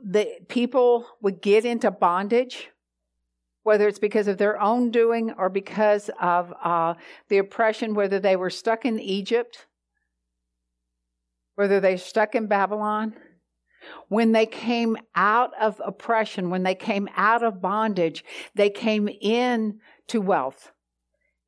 the 0.04 0.28
people 0.48 1.06
would 1.22 1.42
get 1.42 1.66
into 1.66 1.92
bondage, 1.92 2.70
whether 3.64 3.88
it's 3.88 4.00
because 4.00 4.28
of 4.28 4.38
their 4.38 4.60
own 4.60 4.92
doing 4.92 5.32
or 5.38 5.50
because 5.50 6.10
of 6.20 6.54
uh, 6.64 6.96
the 7.30 7.38
oppression, 7.38 7.94
whether 7.94 8.20
they 8.20 8.36
were 8.36 8.50
stuck 8.50 8.86
in 8.86 9.00
Egypt, 9.00 9.68
whether 11.56 11.80
they 11.80 11.98
stuck 11.98 12.34
in 12.34 12.48
Babylon, 12.48 13.16
when 14.10 14.32
they 14.32 14.46
came 14.46 14.98
out 15.16 15.52
of 15.60 15.82
oppression, 15.84 16.50
when 16.50 16.64
they 16.64 16.76
came 16.76 17.10
out 17.16 17.44
of 17.44 17.62
bondage, 17.62 18.24
they 18.56 18.70
came 18.70 19.08
in 19.08 19.80
to 20.08 20.22
wealth. 20.22 20.72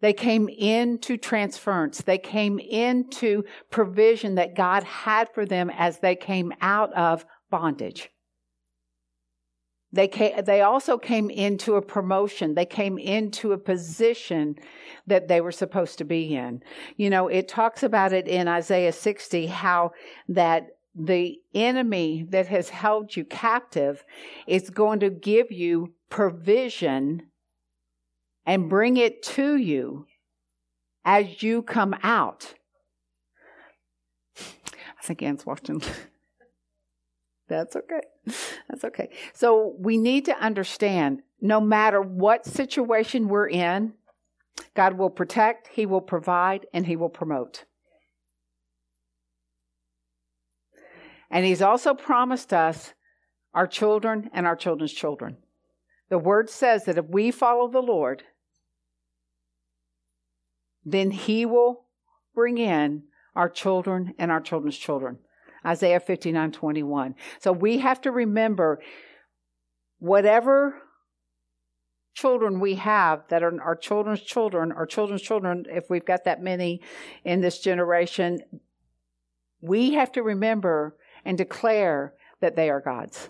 They 0.02 0.14
came 0.14 0.50
into 0.50 1.18
transference. 1.18 2.02
They 2.02 2.18
came 2.18 2.60
into 2.60 3.44
provision 3.70 4.36
that 4.36 4.56
God 4.56 4.84
had 4.84 5.30
for 5.34 5.46
them 5.46 5.70
as 5.70 6.00
they 6.00 6.16
came 6.16 6.54
out 6.60 6.92
of 6.94 7.26
bondage. 7.50 8.10
They, 9.94 10.08
came, 10.08 10.44
they 10.44 10.62
also 10.62 10.98
came 10.98 11.30
into 11.30 11.76
a 11.76 11.82
promotion. 11.82 12.56
They 12.56 12.66
came 12.66 12.98
into 12.98 13.52
a 13.52 13.60
position 13.60 14.56
that 15.06 15.28
they 15.28 15.40
were 15.40 15.52
supposed 15.52 16.00
to 16.00 16.04
be 16.04 16.36
in. 16.36 16.64
You 16.98 17.12
know, 17.12 17.28
it 17.28 17.48
talks 17.48 17.84
about 17.84 18.12
it 18.12 18.28
in 18.28 18.48
Isaiah 18.48 18.92
60 18.92 19.46
how 19.48 19.92
that 20.28 20.70
the 20.96 21.40
enemy 21.54 22.26
that 22.30 22.48
has 22.48 22.70
held 22.70 23.16
you 23.16 23.24
captive 23.24 24.04
is 24.48 24.72
going 24.72 25.00
to 25.02 25.12
give 25.12 25.52
you 25.52 25.94
provision 26.10 27.28
and 28.48 28.70
bring 28.70 28.98
it 28.98 29.22
to 29.22 29.58
you 29.58 30.08
as 31.06 31.44
you 31.44 31.62
come 31.62 31.96
out. 32.02 32.56
I 34.40 35.04
think 35.04 35.22
Ann's 35.22 35.46
watching. 35.46 35.84
That's 37.48 37.76
okay. 37.76 38.02
That's 38.70 38.84
okay. 38.84 39.10
So 39.34 39.76
we 39.80 39.98
need 39.98 40.26
to 40.26 40.38
understand 40.38 41.22
no 41.42 41.60
matter 41.60 42.02
what 42.02 42.46
situation 42.46 43.28
we're 43.28 43.50
in, 43.50 43.94
God 44.76 44.98
will 44.98 45.10
protect, 45.10 45.68
He 45.68 45.86
will 45.86 46.02
provide, 46.02 46.66
and 46.74 46.86
He 46.86 46.96
will 46.96 47.10
promote. 47.10 47.66
And 51.30 51.46
He's 51.46 51.62
also 51.62 51.94
promised 51.94 52.54
us 52.54 52.94
our 53.54 53.68
children 53.68 54.30
and 54.34 54.46
our 54.46 54.56
children's 54.56 54.94
children. 54.94 55.38
The 56.10 56.18
word 56.18 56.50
says 56.50 56.86
that 56.86 56.98
if 56.98 57.06
we 57.08 57.32
follow 57.32 57.68
the 57.68 57.82
Lord, 57.82 58.24
then 60.86 61.12
He 61.12 61.46
will 61.46 61.86
bring 62.36 62.58
in 62.58 63.04
our 63.36 63.50
children 63.50 64.14
and 64.18 64.32
our 64.32 64.42
children's 64.42 64.78
children. 64.78 65.20
Isaiah 65.66 66.00
59 66.00 66.52
21. 66.52 67.16
So 67.40 67.52
we 67.52 67.80
have 67.80 68.02
to 68.02 68.12
remember 68.12 68.80
whatever 70.00 70.82
children 72.14 72.60
we 72.60 72.76
have 72.76 73.28
that 73.30 73.44
are 73.44 73.62
our 73.62 73.76
children's 73.76 74.22
children, 74.22 74.72
our 74.72 74.86
children's 74.86 75.22
children, 75.22 75.66
if 75.70 75.90
we've 75.90 76.06
got 76.06 76.26
that 76.26 76.42
many 76.42 76.82
in 77.24 77.42
this 77.42 77.60
generation, 77.60 78.40
we 79.62 79.94
have 79.94 80.12
to 80.12 80.22
remember 80.22 80.96
and 81.26 81.38
declare 81.38 82.14
that 82.42 82.56
they 82.56 82.70
are 82.70 82.82
God's. 82.82 83.30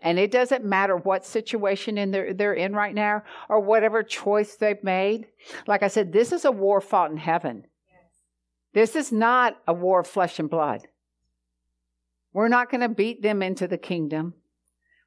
And 0.00 0.18
it 0.18 0.30
doesn't 0.30 0.64
matter 0.64 0.96
what 0.96 1.24
situation 1.24 1.98
in 1.98 2.10
they're, 2.10 2.32
they're 2.32 2.54
in 2.54 2.72
right 2.72 2.94
now 2.94 3.22
or 3.48 3.60
whatever 3.60 4.02
choice 4.02 4.54
they've 4.54 4.82
made. 4.84 5.26
Like 5.66 5.82
I 5.82 5.88
said, 5.88 6.12
this 6.12 6.32
is 6.32 6.44
a 6.44 6.52
war 6.52 6.80
fought 6.80 7.10
in 7.10 7.16
heaven. 7.16 7.66
This 8.74 8.94
is 8.94 9.10
not 9.10 9.56
a 9.66 9.72
war 9.72 10.00
of 10.00 10.06
flesh 10.06 10.38
and 10.38 10.48
blood. 10.48 10.82
We're 12.38 12.46
not 12.46 12.70
going 12.70 12.82
to 12.82 12.88
beat 12.88 13.20
them 13.20 13.42
into 13.42 13.66
the 13.66 13.76
kingdom. 13.76 14.32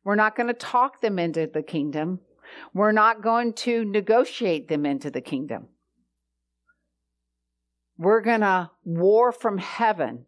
We're 0.03 0.15
not 0.15 0.35
going 0.35 0.47
to 0.47 0.53
talk 0.53 0.99
them 0.99 1.17
into 1.17 1.47
the 1.47 1.63
kingdom. 1.63 2.19
We're 2.73 2.91
not 2.91 3.21
going 3.23 3.53
to 3.53 3.85
negotiate 3.85 4.67
them 4.67 4.85
into 4.85 5.09
the 5.09 5.21
kingdom. 5.21 5.69
We're 7.97 8.19
going 8.19 8.41
to 8.41 8.69
war 8.83 9.31
from 9.31 9.59
heaven 9.59 10.25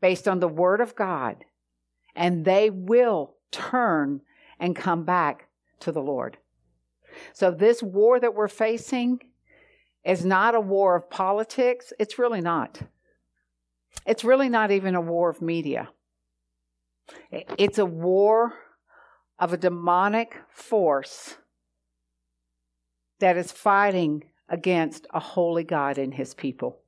based 0.00 0.26
on 0.26 0.40
the 0.40 0.48
word 0.48 0.80
of 0.80 0.96
God, 0.96 1.44
and 2.16 2.44
they 2.44 2.70
will 2.70 3.36
turn 3.52 4.22
and 4.58 4.74
come 4.74 5.04
back 5.04 5.46
to 5.78 5.92
the 5.92 6.02
Lord. 6.02 6.38
So, 7.32 7.52
this 7.52 7.84
war 7.84 8.18
that 8.18 8.34
we're 8.34 8.48
facing 8.48 9.20
is 10.04 10.24
not 10.24 10.56
a 10.56 10.60
war 10.60 10.96
of 10.96 11.08
politics. 11.08 11.92
It's 12.00 12.18
really 12.18 12.40
not. 12.40 12.80
It's 14.04 14.24
really 14.24 14.48
not 14.48 14.72
even 14.72 14.96
a 14.96 15.00
war 15.00 15.30
of 15.30 15.40
media. 15.40 15.90
It's 17.30 17.78
a 17.78 17.86
war 17.86 18.54
of 19.38 19.52
a 19.52 19.56
demonic 19.56 20.36
force 20.52 21.36
that 23.20 23.36
is 23.36 23.52
fighting 23.52 24.24
against 24.48 25.06
a 25.12 25.20
holy 25.20 25.64
God 25.64 25.98
and 25.98 26.12
his 26.12 26.34
people. 26.34 26.78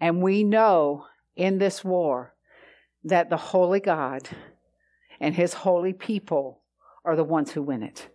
And 0.00 0.22
we 0.22 0.44
know 0.44 1.06
in 1.36 1.58
this 1.58 1.84
war 1.84 2.34
that 3.04 3.30
the 3.30 3.36
holy 3.36 3.80
God 3.80 4.28
and 5.20 5.34
his 5.34 5.54
holy 5.54 5.92
people 5.92 6.62
are 7.04 7.16
the 7.16 7.24
ones 7.24 7.52
who 7.52 7.62
win 7.62 7.82
it. 7.82 8.08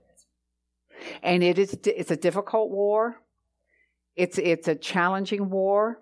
And 1.24 1.44
it 1.44 1.58
is 1.58 1.78
it's 1.86 2.12
a 2.12 2.16
difficult 2.16 2.70
war. 2.70 3.16
It's 4.16 4.38
it's 4.38 4.68
a 4.68 4.76
challenging 4.76 5.50
war. 5.50 6.00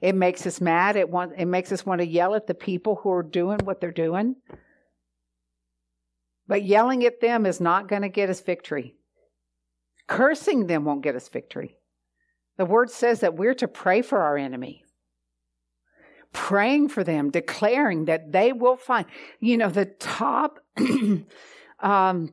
It 0.00 0.14
makes 0.14 0.46
us 0.46 0.60
mad. 0.60 0.96
It 0.96 1.08
want, 1.08 1.32
it 1.36 1.46
makes 1.46 1.72
us 1.72 1.84
want 1.84 2.00
to 2.00 2.06
yell 2.06 2.34
at 2.34 2.46
the 2.46 2.54
people 2.54 2.96
who 2.96 3.10
are 3.10 3.22
doing 3.22 3.60
what 3.64 3.80
they're 3.80 3.90
doing. 3.90 4.36
But 6.46 6.64
yelling 6.64 7.04
at 7.04 7.20
them 7.20 7.46
is 7.46 7.60
not 7.60 7.88
going 7.88 8.02
to 8.02 8.08
get 8.08 8.30
us 8.30 8.40
victory. 8.40 8.96
Cursing 10.08 10.66
them 10.66 10.84
won't 10.84 11.02
get 11.02 11.14
us 11.14 11.28
victory. 11.28 11.76
The 12.58 12.66
word 12.66 12.90
says 12.90 13.20
that 13.20 13.36
we're 13.36 13.54
to 13.54 13.68
pray 13.68 14.02
for 14.02 14.20
our 14.20 14.36
enemy 14.36 14.84
praying 16.32 16.88
for 16.88 17.04
them, 17.04 17.30
declaring 17.30 18.04
that 18.04 18.32
they 18.32 18.52
will 18.52 18.76
find, 18.76 19.06
you 19.40 19.56
know, 19.56 19.68
the 19.68 19.86
top 19.86 20.58
um, 21.80 22.32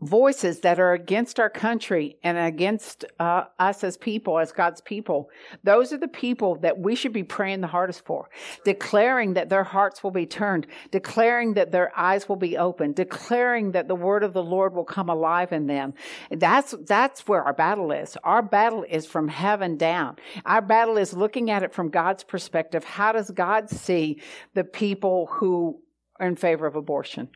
voices 0.00 0.60
that 0.60 0.80
are 0.80 0.92
against 0.92 1.38
our 1.38 1.50
country 1.50 2.16
and 2.22 2.38
against 2.38 3.04
uh, 3.18 3.44
us 3.58 3.84
as 3.84 3.96
people, 3.96 4.38
as 4.38 4.52
God's 4.52 4.80
people, 4.80 5.30
those 5.62 5.92
are 5.92 5.98
the 5.98 6.08
people 6.08 6.56
that 6.56 6.78
we 6.78 6.94
should 6.94 7.12
be 7.12 7.22
praying 7.22 7.60
the 7.60 7.66
hardest 7.66 8.04
for, 8.04 8.30
declaring 8.64 9.34
that 9.34 9.48
their 9.48 9.64
hearts 9.64 10.02
will 10.02 10.10
be 10.10 10.26
turned, 10.26 10.66
declaring 10.90 11.54
that 11.54 11.70
their 11.70 11.92
eyes 11.98 12.28
will 12.28 12.36
be 12.36 12.56
opened, 12.56 12.94
declaring 12.94 13.72
that 13.72 13.88
the 13.88 13.94
word 13.94 14.24
of 14.24 14.32
the 14.32 14.42
Lord 14.42 14.74
will 14.74 14.84
come 14.84 15.08
alive 15.08 15.52
in 15.52 15.66
them. 15.66 15.94
That's, 16.30 16.74
that's 16.86 17.28
where 17.28 17.42
our 17.42 17.52
battle 17.52 17.92
is. 17.92 18.16
Our 18.24 18.42
battle 18.42 18.84
is 18.88 19.06
from 19.06 19.28
heaven 19.28 19.76
down. 19.76 20.16
Our 20.46 20.62
battle 20.62 20.96
is 20.96 21.12
looking 21.12 21.50
at 21.50 21.62
it 21.62 21.74
from 21.74 21.90
God's 21.90 22.24
perspective. 22.24 22.84
How 22.84 23.12
does 23.12 23.30
God 23.30 23.68
see 23.68 24.20
the 24.54 24.64
people 24.64 25.26
who 25.30 25.80
are 26.18 26.26
in 26.26 26.36
favor 26.36 26.66
of 26.66 26.76
abortion? 26.76 27.28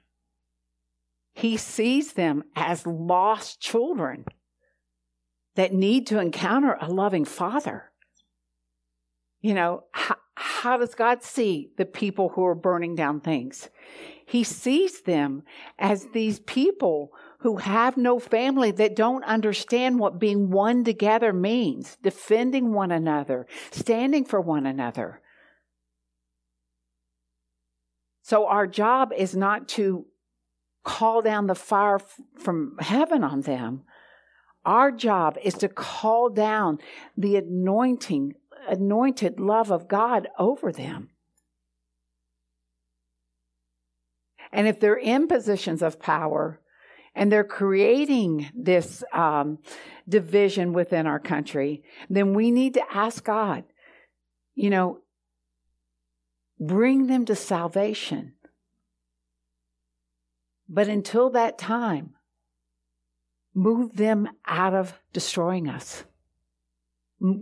He 1.35 1.57
sees 1.57 2.13
them 2.13 2.45
as 2.55 2.87
lost 2.87 3.61
children 3.61 4.25
that 5.57 5.73
need 5.73 6.07
to 6.09 6.21
encounter 6.21 6.77
a 6.81 6.89
loving 6.89 7.25
father. 7.25 7.91
You 9.41 9.55
know, 9.55 9.85
how, 9.93 10.17
how 10.37 10.77
does 10.79 10.95
God 10.95 11.23
see 11.23 11.71
the 11.77 11.85
people 11.85 12.31
who 12.31 12.45
are 12.47 12.55
burning 12.55 12.95
down 12.95 13.21
things? 13.21 13.69
He 14.27 14.43
sees 14.45 15.03
them 15.03 15.43
as 15.79 16.07
these 16.15 16.39
people 16.41 17.11
who 17.41 17.59
have 17.59 17.97
no 17.97 18.19
family 18.19 18.71
that 18.71 18.97
don't 18.97 19.25
understand 19.25 19.99
what 19.99 20.19
being 20.19 20.51
one 20.51 20.83
together 20.83 21.33
means, 21.33 21.99
defending 22.03 22.73
one 22.73 22.91
another, 22.91 23.47
standing 23.71 24.25
for 24.25 24.41
one 24.41 24.65
another. 24.65 25.21
So, 28.23 28.47
our 28.47 28.67
job 28.67 29.13
is 29.15 29.37
not 29.37 29.69
to 29.69 30.07
call 30.85 31.23
down 31.23 31.47
the 31.47 31.55
fire 31.55 31.99
from 32.39 32.77
heaven 32.79 33.25
on 33.25 33.41
them. 33.41 33.83
Our 34.65 34.93
job 34.93 35.37
is 35.43 35.55
to 35.55 35.69
call 35.69 36.31
down 36.31 36.79
the 37.17 37.37
anointing, 37.37 38.35
anointed 38.69 39.41
love 39.41 39.71
of 39.71 39.89
God 39.89 40.29
over 40.39 40.73
them. 40.73 41.11
And 44.53 44.69
if 44.69 44.79
they're 44.79 44.95
in 44.95 45.27
positions 45.27 45.83
of 45.83 45.99
power 45.99 46.61
and 47.15 47.31
they're 47.31 47.45
creating 47.45 48.51
this 48.55 49.03
um, 49.13 49.59
division 50.09 50.73
within 50.73 51.07
our 51.07 51.19
country, 51.19 51.83
then 52.09 52.35
we 52.35 52.51
need 52.51 52.75
to 52.75 52.85
ask 52.93 53.25
God, 53.25 53.65
you 54.55 54.71
know, 54.71 55.01
bring 56.61 57.09
them 57.09 57.25
to 57.25 57.35
salvation. 57.35 58.35
But 60.69 60.89
until 60.89 61.31
that 61.31 61.59
time, 61.59 62.15
move 63.55 63.97
them 63.97 64.29
out 64.47 64.75
of 64.75 64.99
destroying 65.13 65.69
us. 65.69 66.05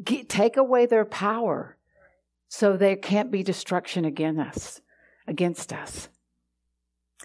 Get, 0.05 0.29
take 0.29 0.57
away 0.57 0.87
their 0.87 1.05
power 1.05 1.77
so 2.49 2.77
there 2.77 2.97
can't 2.97 3.31
be 3.31 3.43
destruction 3.43 4.05
against 4.05 4.41
us, 4.41 4.81
against 5.27 5.73
us. 5.73 6.09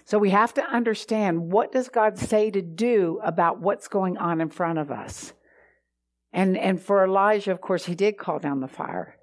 So 0.04 0.18
we 0.18 0.30
have 0.30 0.54
to 0.54 0.64
understand 0.64 1.52
what 1.52 1.70
does 1.70 1.90
God 1.90 2.18
say 2.18 2.50
to 2.50 2.62
do 2.62 3.20
about 3.22 3.60
what's 3.60 3.88
going 3.88 4.16
on 4.16 4.40
in 4.40 4.48
front 4.48 4.78
of 4.78 4.90
us. 4.90 5.34
And 6.32 6.56
and 6.56 6.80
for 6.80 7.04
Elijah, 7.04 7.52
of 7.52 7.60
course, 7.60 7.84
he 7.84 7.94
did 7.94 8.16
call 8.16 8.38
down 8.38 8.60
the 8.60 8.68
fire 8.68 9.16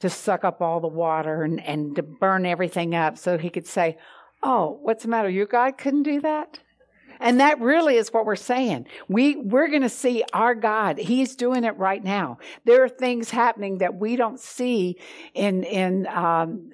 to 0.00 0.10
suck 0.10 0.44
up 0.44 0.60
all 0.60 0.80
the 0.80 0.88
water 0.88 1.42
and, 1.42 1.60
and 1.64 1.96
to 1.96 2.02
burn 2.02 2.44
everything 2.44 2.94
up 2.94 3.16
so 3.18 3.38
he 3.38 3.50
could 3.50 3.66
say, 3.66 3.96
Oh, 4.42 4.78
what's 4.82 5.02
the 5.04 5.08
matter? 5.08 5.28
Your 5.28 5.46
God 5.46 5.78
couldn't 5.78 6.02
do 6.02 6.20
that? 6.20 6.58
And 7.20 7.38
that 7.38 7.60
really 7.60 7.96
is 7.96 8.12
what 8.12 8.26
we're 8.26 8.34
saying. 8.34 8.86
We, 9.08 9.36
we're 9.36 9.68
going 9.68 9.82
to 9.82 9.88
see 9.88 10.24
our 10.32 10.56
God. 10.56 10.98
He's 10.98 11.36
doing 11.36 11.62
it 11.62 11.76
right 11.76 12.02
now. 12.02 12.38
There 12.64 12.82
are 12.82 12.88
things 12.88 13.30
happening 13.30 13.78
that 13.78 13.94
we 13.94 14.16
don't 14.16 14.40
see 14.40 14.98
in, 15.32 15.62
in, 15.62 16.06
um, 16.08 16.70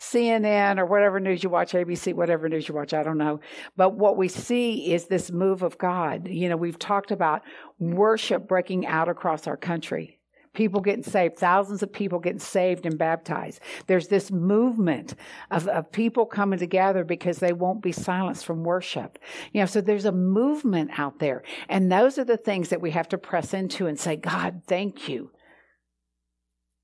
CNN 0.00 0.78
or 0.78 0.86
whatever 0.86 1.18
news 1.18 1.42
you 1.42 1.50
watch, 1.50 1.72
ABC, 1.72 2.14
whatever 2.14 2.48
news 2.48 2.68
you 2.68 2.74
watch, 2.74 2.94
I 2.94 3.02
don't 3.02 3.18
know. 3.18 3.40
But 3.76 3.96
what 3.96 4.16
we 4.16 4.28
see 4.28 4.92
is 4.92 5.06
this 5.06 5.32
move 5.32 5.62
of 5.62 5.76
God. 5.76 6.28
You 6.28 6.48
know, 6.48 6.56
we've 6.56 6.78
talked 6.78 7.10
about 7.10 7.42
worship 7.80 8.46
breaking 8.46 8.86
out 8.86 9.08
across 9.08 9.48
our 9.48 9.56
country 9.56 10.17
people 10.58 10.80
getting 10.80 11.04
saved, 11.04 11.38
thousands 11.38 11.84
of 11.84 11.92
people 11.92 12.18
getting 12.18 12.40
saved 12.40 12.84
and 12.84 12.98
baptized. 12.98 13.60
There's 13.86 14.08
this 14.08 14.32
movement 14.32 15.14
of, 15.52 15.68
of 15.68 15.92
people 15.92 16.26
coming 16.26 16.58
together 16.58 17.04
because 17.04 17.38
they 17.38 17.52
won't 17.52 17.80
be 17.80 17.92
silenced 17.92 18.44
from 18.44 18.64
worship. 18.64 19.20
You 19.52 19.60
know, 19.60 19.66
so 19.66 19.80
there's 19.80 20.04
a 20.04 20.10
movement 20.10 20.98
out 20.98 21.20
there. 21.20 21.44
And 21.68 21.92
those 21.92 22.18
are 22.18 22.24
the 22.24 22.36
things 22.36 22.70
that 22.70 22.80
we 22.80 22.90
have 22.90 23.08
to 23.10 23.18
press 23.18 23.54
into 23.54 23.86
and 23.86 24.00
say, 24.00 24.16
God, 24.16 24.62
thank 24.66 25.08
you. 25.08 25.30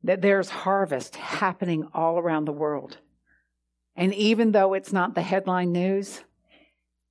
That 0.05 0.23
there's 0.23 0.51
harvest 0.51 1.17
happening 1.17 1.89
all 1.93 2.21
around 2.21 2.45
the 2.45 2.53
world. 2.53 2.99
And 3.97 4.15
even 4.15 4.53
though 4.53 4.75
it's 4.75 4.93
not 4.93 5.17
the 5.17 5.23
headline 5.23 5.73
news, 5.73 6.21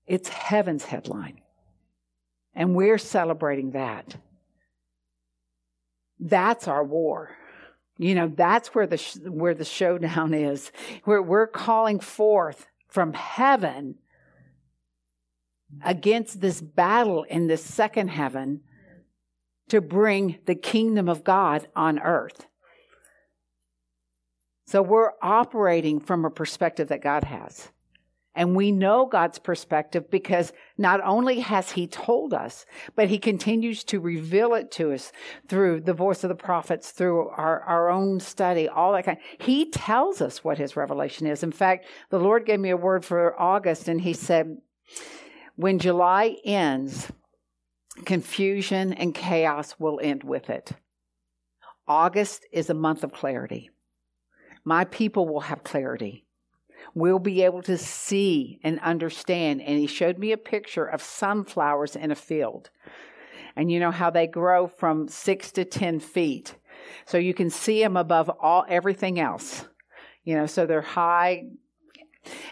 it's 0.08 0.30
heaven's 0.30 0.86
headline. 0.86 1.42
And 2.56 2.74
we're 2.74 2.98
celebrating 2.98 3.72
that. 3.72 4.16
That's 6.24 6.70
our 6.70 6.84
war. 6.84 7.36
You 7.98 8.16
know, 8.16 8.32
that's 8.34 8.74
where 8.74 8.88
the 8.88 8.98
sh- 8.98 9.18
where 9.26 9.54
the 9.54 9.66
showdown 9.66 10.34
is. 10.34 10.72
Where 11.04 11.22
we're 11.22 11.48
calling 11.48 12.00
forth 12.00 12.66
from 12.88 13.14
heaven 13.14 13.96
against 15.84 16.40
this 16.40 16.62
battle 16.62 17.24
in 17.24 17.48
this 17.48 17.64
second 17.64 18.10
heaven 18.10 18.62
to 19.68 19.82
bring 19.82 20.40
the 20.46 20.56
kingdom 20.56 21.10
of 21.10 21.24
God 21.24 21.68
on 21.76 22.00
earth. 22.00 22.46
So 24.66 24.82
we're 24.82 25.12
operating 25.22 26.00
from 26.00 26.26
a 26.26 26.30
perspective 26.30 26.88
that 26.88 27.02
God 27.02 27.26
has. 27.26 27.70
And 28.36 28.56
we 28.56 28.72
know 28.72 29.06
God's 29.06 29.38
perspective 29.38 30.10
because 30.10 30.54
not 30.78 31.02
only 31.04 31.40
has 31.42 31.72
He 31.72 31.86
told 31.86 32.34
us, 32.34 32.66
but 32.96 33.10
He 33.10 33.20
continues 33.20 33.84
to 33.86 34.00
reveal 34.00 34.56
it 34.56 34.72
to 34.72 34.92
us 34.92 35.12
through 35.48 35.82
the 35.82 35.94
voice 35.94 36.24
of 36.24 36.30
the 36.30 36.36
prophets, 36.36 36.92
through 36.92 37.30
our, 37.30 37.62
our 37.62 37.90
own 37.92 38.20
study, 38.20 38.68
all 38.68 38.94
that 38.94 39.06
kind. 39.06 39.20
He 39.40 39.70
tells 39.70 40.20
us 40.20 40.44
what 40.44 40.58
His 40.58 40.76
revelation 40.76 41.28
is. 41.28 41.44
In 41.44 41.52
fact, 41.52 41.86
the 42.10 42.20
Lord 42.20 42.46
gave 42.46 42.60
me 42.60 42.72
a 42.72 42.78
word 42.78 43.06
for 43.06 43.40
August, 43.40 43.88
and 43.88 44.02
He 44.02 44.14
said, 44.14 44.58
when 45.56 45.78
July 45.78 46.38
ends, 46.44 47.12
confusion 48.06 48.94
and 48.94 49.14
chaos 49.14 49.76
will 49.78 50.00
end 50.02 50.24
with 50.24 50.50
it. 50.50 50.72
August 51.88 52.46
is 52.52 52.70
a 52.70 52.74
month 52.74 53.04
of 53.04 53.14
clarity. 53.14 53.70
My 54.66 54.86
people 54.86 55.28
will 55.28 55.42
have 55.42 55.64
clarity 55.64 56.26
we'll 56.94 57.20
be 57.20 57.44
able 57.44 57.62
to 57.64 57.78
see 57.78 58.60
and 58.64 58.80
understand. 58.80 59.62
And 59.62 59.78
he 59.80 59.88
showed 59.88 60.18
me 60.18 60.32
a 60.32 60.38
picture 60.38 60.86
of 60.86 61.02
sunflowers 61.02 61.96
in 61.96 62.12
a 62.12 62.16
field. 62.16 62.70
And 63.56 63.72
you 63.72 63.80
know 63.80 63.92
how 63.92 64.10
they 64.10 64.28
grow 64.28 64.68
from 64.68 65.08
six 65.08 65.52
to 65.54 65.66
10 65.66 66.00
feet. 66.00 66.56
So 67.06 67.18
you 67.18 67.34
can 67.34 67.50
see 67.50 67.82
them 67.82 67.98
above 67.98 68.30
all 68.40 68.66
everything 68.68 69.20
else. 69.20 69.66
You 70.24 70.36
know, 70.36 70.46
so 70.46 70.66
they're 70.66 70.82
high, 70.82 71.44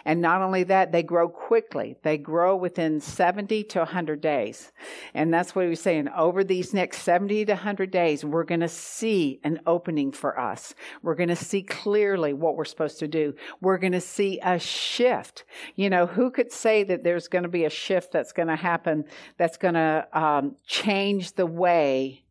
and 0.04 0.20
not 0.20 0.42
only 0.42 0.64
that, 0.64 0.92
they 0.92 1.02
grow 1.02 1.28
quickly. 1.28 1.96
They 2.02 2.18
grow 2.18 2.56
within 2.56 3.00
70 3.00 3.64
to 3.64 3.78
100 3.80 4.20
days. 4.20 4.70
And 5.14 5.32
that's 5.32 5.54
what 5.54 5.64
he 5.64 5.70
was 5.70 5.80
saying. 5.80 6.08
Over 6.08 6.44
these 6.44 6.74
next 6.74 7.02
70 7.02 7.46
to 7.46 7.52
100 7.52 7.90
days, 7.90 8.24
we're 8.24 8.44
going 8.44 8.60
to 8.60 8.68
see 8.68 9.40
an 9.44 9.60
opening 9.66 10.12
for 10.12 10.38
us. 10.38 10.74
We're 11.02 11.14
going 11.14 11.30
to 11.30 11.36
see 11.36 11.62
clearly 11.62 12.32
what 12.32 12.56
we're 12.56 12.64
supposed 12.64 12.98
to 12.98 13.08
do. 13.08 13.34
We're 13.60 13.78
going 13.78 13.92
to 13.92 14.00
see 14.00 14.40
a 14.42 14.58
shift. 14.58 15.44
You 15.74 15.88
know, 15.88 16.06
who 16.06 16.30
could 16.30 16.52
say 16.52 16.84
that 16.84 17.02
there's 17.04 17.28
going 17.28 17.44
to 17.44 17.48
be 17.48 17.64
a 17.64 17.70
shift 17.70 18.12
that's 18.12 18.32
going 18.32 18.48
to 18.48 18.56
happen 18.56 19.04
that's 19.38 19.56
going 19.56 19.74
to 19.74 20.06
um, 20.12 20.56
change 20.66 21.32
the 21.32 21.46
way 21.46 22.24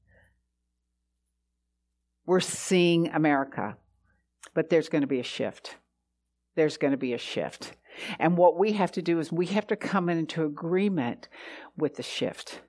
we're 2.25 2.39
seeing 2.39 3.07
America? 3.09 3.77
But 4.53 4.69
there's 4.69 4.89
going 4.89 5.01
to 5.01 5.07
be 5.07 5.19
a 5.19 5.23
shift 5.23 5.77
there's 6.55 6.77
going 6.77 6.91
to 6.91 6.97
be 6.97 7.13
a 7.13 7.17
shift. 7.17 7.73
And 8.19 8.37
what 8.37 8.57
we 8.57 8.73
have 8.73 8.91
to 8.93 9.01
do 9.01 9.19
is 9.19 9.31
we 9.31 9.47
have 9.47 9.67
to 9.67 9.75
come 9.75 10.09
into 10.09 10.43
agreement 10.43 11.29
with 11.77 11.95
the 11.95 12.03
shift. 12.03 12.61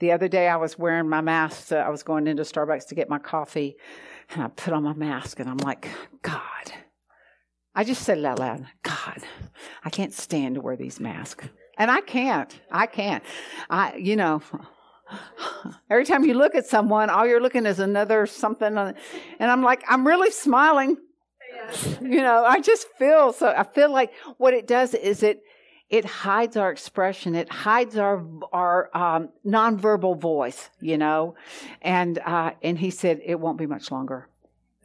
The 0.00 0.12
other 0.12 0.28
day 0.28 0.48
I 0.48 0.56
was 0.56 0.78
wearing 0.78 1.08
my 1.08 1.20
mask. 1.20 1.72
Uh, 1.72 1.76
I 1.76 1.88
was 1.88 2.02
going 2.02 2.26
into 2.26 2.42
Starbucks 2.42 2.86
to 2.88 2.94
get 2.94 3.08
my 3.08 3.18
coffee 3.18 3.76
and 4.30 4.42
I 4.42 4.48
put 4.48 4.72
on 4.72 4.82
my 4.82 4.92
mask 4.92 5.40
and 5.40 5.48
I'm 5.48 5.58
like, 5.58 5.88
God. 6.22 6.72
I 7.74 7.84
just 7.84 8.02
said 8.02 8.18
it 8.18 8.24
out 8.24 8.40
loud 8.40 8.66
God, 8.82 9.22
I 9.84 9.90
can't 9.90 10.12
stand 10.12 10.56
to 10.56 10.60
wear 10.60 10.76
these 10.76 10.98
masks. 10.98 11.48
And 11.76 11.92
I 11.92 12.00
can't. 12.00 12.58
I 12.72 12.86
can't. 12.86 13.22
I, 13.70 13.94
you 13.96 14.16
know, 14.16 14.42
every 15.90 16.04
time 16.04 16.24
you 16.24 16.34
look 16.34 16.56
at 16.56 16.66
someone, 16.66 17.08
all 17.08 17.24
you're 17.24 17.40
looking 17.40 17.66
is 17.66 17.78
another 17.78 18.26
something. 18.26 18.76
And 18.76 18.96
I'm 19.38 19.62
like, 19.62 19.84
I'm 19.88 20.04
really 20.04 20.32
smiling 20.32 20.96
you 22.02 22.22
know, 22.22 22.44
I 22.44 22.60
just 22.60 22.88
feel 22.98 23.32
so. 23.32 23.48
I 23.48 23.64
feel 23.64 23.92
like 23.92 24.12
what 24.38 24.54
it 24.54 24.66
does 24.66 24.94
is 24.94 25.22
it 25.22 25.42
it 25.90 26.04
hides 26.04 26.56
our 26.56 26.70
expression. 26.70 27.34
It 27.34 27.50
hides 27.50 27.96
our 27.96 28.24
our 28.52 28.96
um, 28.96 29.30
nonverbal 29.44 30.18
voice. 30.18 30.70
You 30.80 30.98
know, 30.98 31.34
and 31.82 32.18
uh, 32.18 32.52
and 32.62 32.78
he 32.78 32.90
said 32.90 33.20
it 33.24 33.38
won't 33.38 33.58
be 33.58 33.66
much 33.66 33.90
longer. 33.90 34.28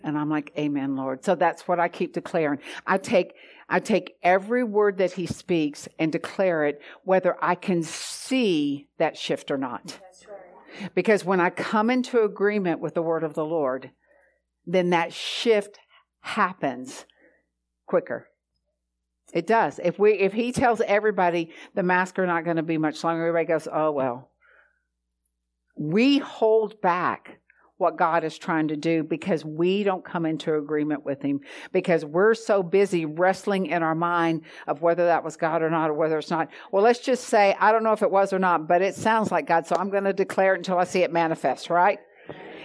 And 0.04 0.18
I'm 0.18 0.30
like, 0.30 0.52
Amen, 0.58 0.96
Lord. 0.96 1.24
So 1.24 1.36
that's 1.36 1.68
what 1.68 1.80
I 1.80 1.88
keep 1.88 2.14
declaring. 2.14 2.60
I 2.86 2.98
take 2.98 3.36
I 3.70 3.80
take 3.80 4.18
every 4.22 4.64
word 4.64 4.98
that 4.98 5.14
he 5.14 5.26
speaks 5.26 5.88
and 5.98 6.12
declare 6.12 6.66
it, 6.66 6.82
whether 7.04 7.38
I 7.42 7.56
can 7.56 7.84
see 7.84 8.88
that 8.98 9.18
shift 9.18 9.50
or 9.52 9.58
not. 9.58 10.00
Because 10.96 11.24
when 11.24 11.40
I 11.40 11.50
come 11.50 11.90
into 11.90 12.24
agreement 12.24 12.80
with 12.80 12.94
the 12.94 13.02
word 13.02 13.24
of 13.24 13.36
the 13.36 13.46
Lord, 13.46 13.92
then 14.66 14.90
that 14.90 15.14
shift 15.14 15.80
happens 16.24 17.06
quicker. 17.86 18.28
It 19.34 19.46
does. 19.46 19.80
If 19.84 20.00
we 20.00 20.14
if 20.14 20.34
he 20.34 20.52
tells 20.52 20.82
everybody 20.82 21.52
the 21.76 21.84
masks 21.84 22.18
are 22.18 22.26
not 22.26 22.46
going 22.46 22.58
to 22.58 22.64
be 22.64 22.78
much 22.78 23.04
longer, 23.04 23.28
everybody 23.28 23.46
goes, 23.46 23.68
"Oh 23.72 23.92
well." 23.92 24.30
We 25.76 26.20
hold 26.20 26.80
back 26.82 27.40
what 27.78 27.98
God 27.98 28.24
is 28.24 28.38
trying 28.38 28.68
to 28.68 28.78
do 28.78 29.04
because 29.04 29.44
we 29.44 29.84
don't 29.84 30.06
come 30.06 30.28
into 30.28 30.56
agreement 30.56 31.04
with 31.04 31.22
him 31.24 31.42
because 31.72 32.06
we're 32.06 32.36
so 32.36 32.62
busy 32.62 33.06
wrestling 33.06 33.66
in 33.66 33.82
our 33.82 33.96
mind 33.96 34.44
of 34.68 34.84
whether 34.84 35.06
that 35.08 35.24
was 35.24 35.36
God 35.36 35.64
or 35.64 35.72
not 35.72 35.90
or 35.90 35.94
whether 35.94 36.20
it's 36.20 36.30
not. 36.30 36.50
Well, 36.72 36.84
let's 36.84 37.00
just 37.00 37.26
say 37.26 37.56
I 37.60 37.72
don't 37.72 37.84
know 37.84 37.92
if 37.92 38.04
it 38.04 38.12
was 38.12 38.32
or 38.32 38.40
not, 38.40 38.68
but 38.68 38.82
it 38.82 38.96
sounds 38.96 39.32
like 39.32 39.48
God, 39.48 39.66
so 39.66 39.76
I'm 39.76 39.90
going 39.90 40.06
to 40.06 40.14
declare 40.14 40.54
it 40.54 40.60
until 40.60 40.78
I 40.78 40.84
see 40.84 41.02
it 41.02 41.12
manifest, 41.12 41.72
right? 41.72 42.00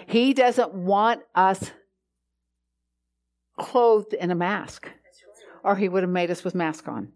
He 0.06 0.34
doesn't 0.34 0.74
want 0.74 1.22
us 1.34 1.70
clothed 3.58 4.14
in 4.14 4.30
a 4.30 4.34
mask, 4.34 4.88
or 5.64 5.76
he 5.76 5.88
would 5.88 6.02
have 6.02 6.10
made 6.10 6.30
us 6.30 6.44
with 6.44 6.54
mask 6.54 6.88
on, 6.88 7.12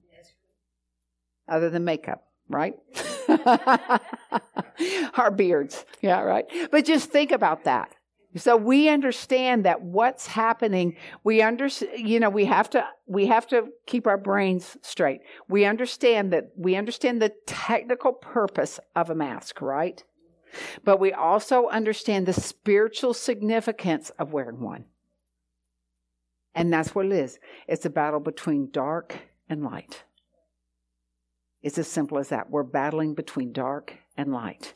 other 1.49 1.71
than 1.71 1.85
makeup, 1.85 2.25
right? 2.49 2.75
Our 5.17 5.31
beards, 5.31 5.85
yeah, 6.01 6.21
right. 6.21 6.47
But 6.71 6.85
just 6.85 7.11
think 7.11 7.33
about 7.33 7.65
that. 7.65 7.95
So 8.37 8.57
we 8.57 8.89
understand 8.89 9.67
that 9.67 9.83
what's 9.83 10.27
happening, 10.27 10.97
we 11.23 11.43
under, 11.43 11.69
you 11.97 12.19
know, 12.19 12.31
we 12.31 12.47
have 12.47 12.71
to, 12.71 12.87
we 13.07 13.27
have 13.27 13.47
to 13.49 13.69
keep 13.87 14.07
our 14.07 14.17
brains 14.17 14.79
straight. 14.81 15.21
We 15.49 15.67
understand 15.67 16.33
that, 16.33 16.53
we 16.57 16.77
understand 16.77 17.21
the 17.21 17.35
technical 17.47 18.15
purpose 18.15 18.81
of 18.97 19.11
a 19.11 19.15
mask, 19.15 19.61
right? 19.61 20.03
But 20.83 20.99
we 20.99 21.13
also 21.13 21.69
understand 21.69 22.27
the 22.27 22.33
spiritual 22.33 23.13
significance 23.13 24.11
of 24.19 24.33
wearing 24.33 24.61
one. 24.61 24.87
And 26.55 26.73
that's 26.73 26.95
what 26.95 27.07
it 27.07 27.13
is. 27.13 27.39
It's 27.67 27.87
a 27.87 27.91
battle 27.91 28.21
between 28.21 28.71
dark 28.71 29.17
and 29.49 29.65
light. 29.65 30.05
It's 31.63 31.79
as 31.79 31.89
simple 31.89 32.19
as 32.19 32.29
that. 32.29 32.51
We're 32.51 32.63
battling 32.63 33.15
between 33.15 33.53
dark 33.53 33.97
and 34.17 34.33
light. 34.33 34.75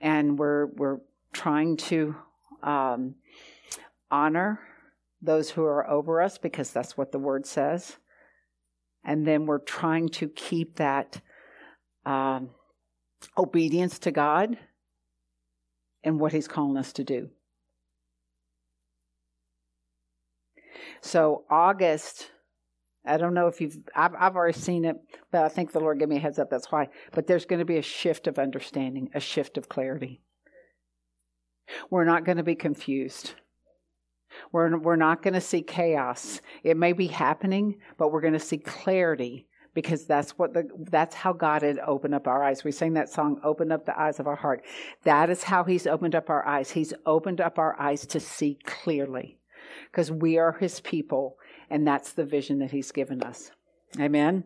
And 0.00 0.38
we're, 0.38 0.66
we're 0.66 0.98
trying 1.32 1.76
to 1.76 2.16
um, 2.62 3.16
honor 4.10 4.60
those 5.20 5.50
who 5.50 5.64
are 5.64 5.88
over 5.88 6.20
us 6.20 6.38
because 6.38 6.70
that's 6.72 6.96
what 6.96 7.12
the 7.12 7.18
word 7.18 7.46
says. 7.46 7.96
and 9.04 9.26
then 9.26 9.46
we're 9.46 9.58
trying 9.58 10.08
to 10.08 10.28
keep 10.28 10.76
that 10.76 11.20
um, 12.06 12.50
obedience 13.36 13.98
to 14.00 14.10
God 14.10 14.58
and 16.04 16.20
what 16.20 16.32
He's 16.32 16.48
calling 16.48 16.76
us 16.76 16.92
to 16.94 17.04
do. 17.04 17.30
So, 21.02 21.44
August, 21.50 22.30
I 23.04 23.16
don't 23.16 23.34
know 23.34 23.48
if 23.48 23.60
you've, 23.60 23.76
I've, 23.94 24.14
I've 24.18 24.36
already 24.36 24.58
seen 24.58 24.84
it, 24.84 24.96
but 25.30 25.44
I 25.44 25.48
think 25.48 25.72
the 25.72 25.80
Lord 25.80 25.98
gave 25.98 26.08
me 26.08 26.16
a 26.16 26.20
heads 26.20 26.38
up, 26.38 26.48
that's 26.48 26.70
why. 26.70 26.88
But 27.10 27.26
there's 27.26 27.44
going 27.44 27.58
to 27.58 27.64
be 27.64 27.78
a 27.78 27.82
shift 27.82 28.28
of 28.28 28.38
understanding, 28.38 29.10
a 29.12 29.20
shift 29.20 29.58
of 29.58 29.68
clarity. 29.68 30.22
We're 31.90 32.04
not 32.04 32.24
going 32.24 32.36
to 32.38 32.44
be 32.44 32.54
confused. 32.54 33.32
We're, 34.52 34.78
we're 34.78 34.96
not 34.96 35.22
going 35.22 35.34
to 35.34 35.40
see 35.40 35.62
chaos. 35.62 36.40
It 36.62 36.76
may 36.76 36.92
be 36.92 37.08
happening, 37.08 37.80
but 37.98 38.12
we're 38.12 38.20
going 38.20 38.32
to 38.32 38.38
see 38.38 38.58
clarity 38.58 39.46
because 39.74 40.04
that's 40.04 40.38
what 40.38 40.52
the 40.52 40.68
that's 40.90 41.14
how 41.14 41.32
God 41.32 41.62
had 41.62 41.78
opened 41.78 42.14
up 42.14 42.26
our 42.26 42.42
eyes. 42.42 42.62
We 42.62 42.72
sang 42.72 42.92
that 42.94 43.08
song, 43.08 43.40
"Open 43.42 43.72
up 43.72 43.86
the 43.86 43.98
eyes 43.98 44.20
of 44.20 44.26
our 44.26 44.36
heart." 44.36 44.62
That 45.04 45.30
is 45.30 45.44
how 45.44 45.64
He's 45.64 45.86
opened 45.86 46.14
up 46.14 46.28
our 46.28 46.46
eyes. 46.46 46.70
He's 46.70 46.92
opened 47.06 47.40
up 47.40 47.58
our 47.58 47.78
eyes 47.80 48.06
to 48.08 48.20
see 48.20 48.58
clearly, 48.64 49.38
because 49.92 50.10
we 50.10 50.38
are 50.38 50.52
His 50.52 50.80
people, 50.80 51.36
and 51.70 51.86
that's 51.86 52.12
the 52.12 52.24
vision 52.24 52.58
that 52.58 52.72
He's 52.72 52.90
given 52.90 53.22
us. 53.22 53.52
Amen. 54.00 54.44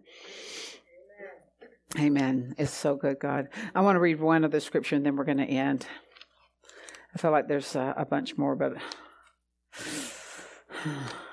Amen. 1.98 2.54
It's 2.58 2.72
so 2.72 2.96
good, 2.96 3.20
God. 3.20 3.48
I 3.74 3.80
want 3.80 3.96
to 3.96 4.00
read 4.00 4.20
one 4.20 4.44
of 4.44 4.50
the 4.50 4.60
scripture, 4.60 4.96
and 4.96 5.06
then 5.06 5.16
we're 5.16 5.24
going 5.24 5.38
to 5.38 5.44
end. 5.44 5.86
I 7.14 7.18
feel 7.18 7.30
like 7.30 7.48
there's 7.48 7.74
a, 7.76 7.94
a 7.96 8.04
bunch 8.04 8.36
more, 8.36 8.56
but. 8.56 8.76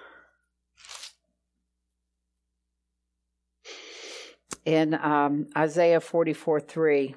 In 4.65 4.93
um, 4.93 5.47
Isaiah 5.57 5.99
44 5.99 6.61
3, 6.61 7.15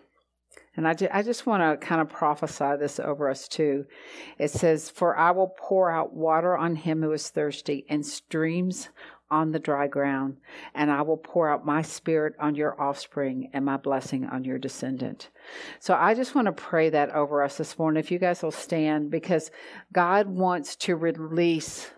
and 0.77 0.87
I, 0.87 0.95
ju- 0.95 1.09
I 1.13 1.23
just 1.23 1.47
want 1.47 1.63
to 1.63 1.87
kind 1.87 2.01
of 2.01 2.09
prophesy 2.09 2.77
this 2.79 3.01
over 3.01 3.31
us 3.31 3.49
too. 3.49 3.87
It 4.39 4.51
says, 4.51 4.91
For 4.91 5.17
I 5.17 5.31
will 5.31 5.55
pour 5.59 5.91
out 5.91 6.13
water 6.13 6.57
on 6.57 6.77
him 6.77 7.03
who 7.03 7.13
is 7.13 7.29
thirsty, 7.29 7.87
and 7.89 8.05
streams 8.05 8.91
on 9.31 9.51
the 9.51 9.59
dry 9.59 9.89
ground, 9.89 10.37
and 10.75 10.91
I 10.91 11.03
will 11.03 11.17
pour 11.17 11.51
out 11.51 11.67
my 11.67 11.83
spirit 11.83 12.35
on 12.39 12.55
your 12.55 12.81
offspring 12.81 13.51
and 13.53 13.65
my 13.65 13.77
blessing 13.77 14.27
on 14.27 14.45
your 14.45 14.59
descendant. 14.59 15.31
So 15.81 15.95
I 15.95 16.15
just 16.15 16.35
want 16.35 16.47
to 16.47 16.53
pray 16.53 16.91
that 16.91 17.11
over 17.11 17.43
us 17.43 17.57
this 17.57 17.77
morning. 17.79 17.99
If 17.99 18.11
you 18.11 18.19
guys 18.19 18.43
will 18.43 18.53
stand, 18.53 19.11
because 19.11 19.51
God 19.93 20.29
wants 20.29 20.77
to 20.77 20.95
release 20.95 21.91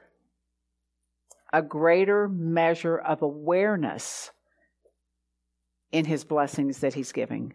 a 1.52 1.62
greater 1.62 2.28
measure 2.28 2.98
of 2.98 3.22
awareness 3.22 4.30
in 5.92 6.04
his 6.04 6.24
blessings 6.24 6.78
that 6.78 6.94
he's 6.94 7.12
giving. 7.12 7.54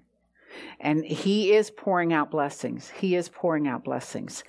And 0.80 1.06
he 1.06 1.54
is 1.54 1.72
pouring 1.72 2.14
out 2.14 2.32
blessings. 2.32 2.90
He 2.90 3.16
is 3.16 3.30
pouring 3.30 3.68
out 3.68 3.84
blessings. 3.84 4.44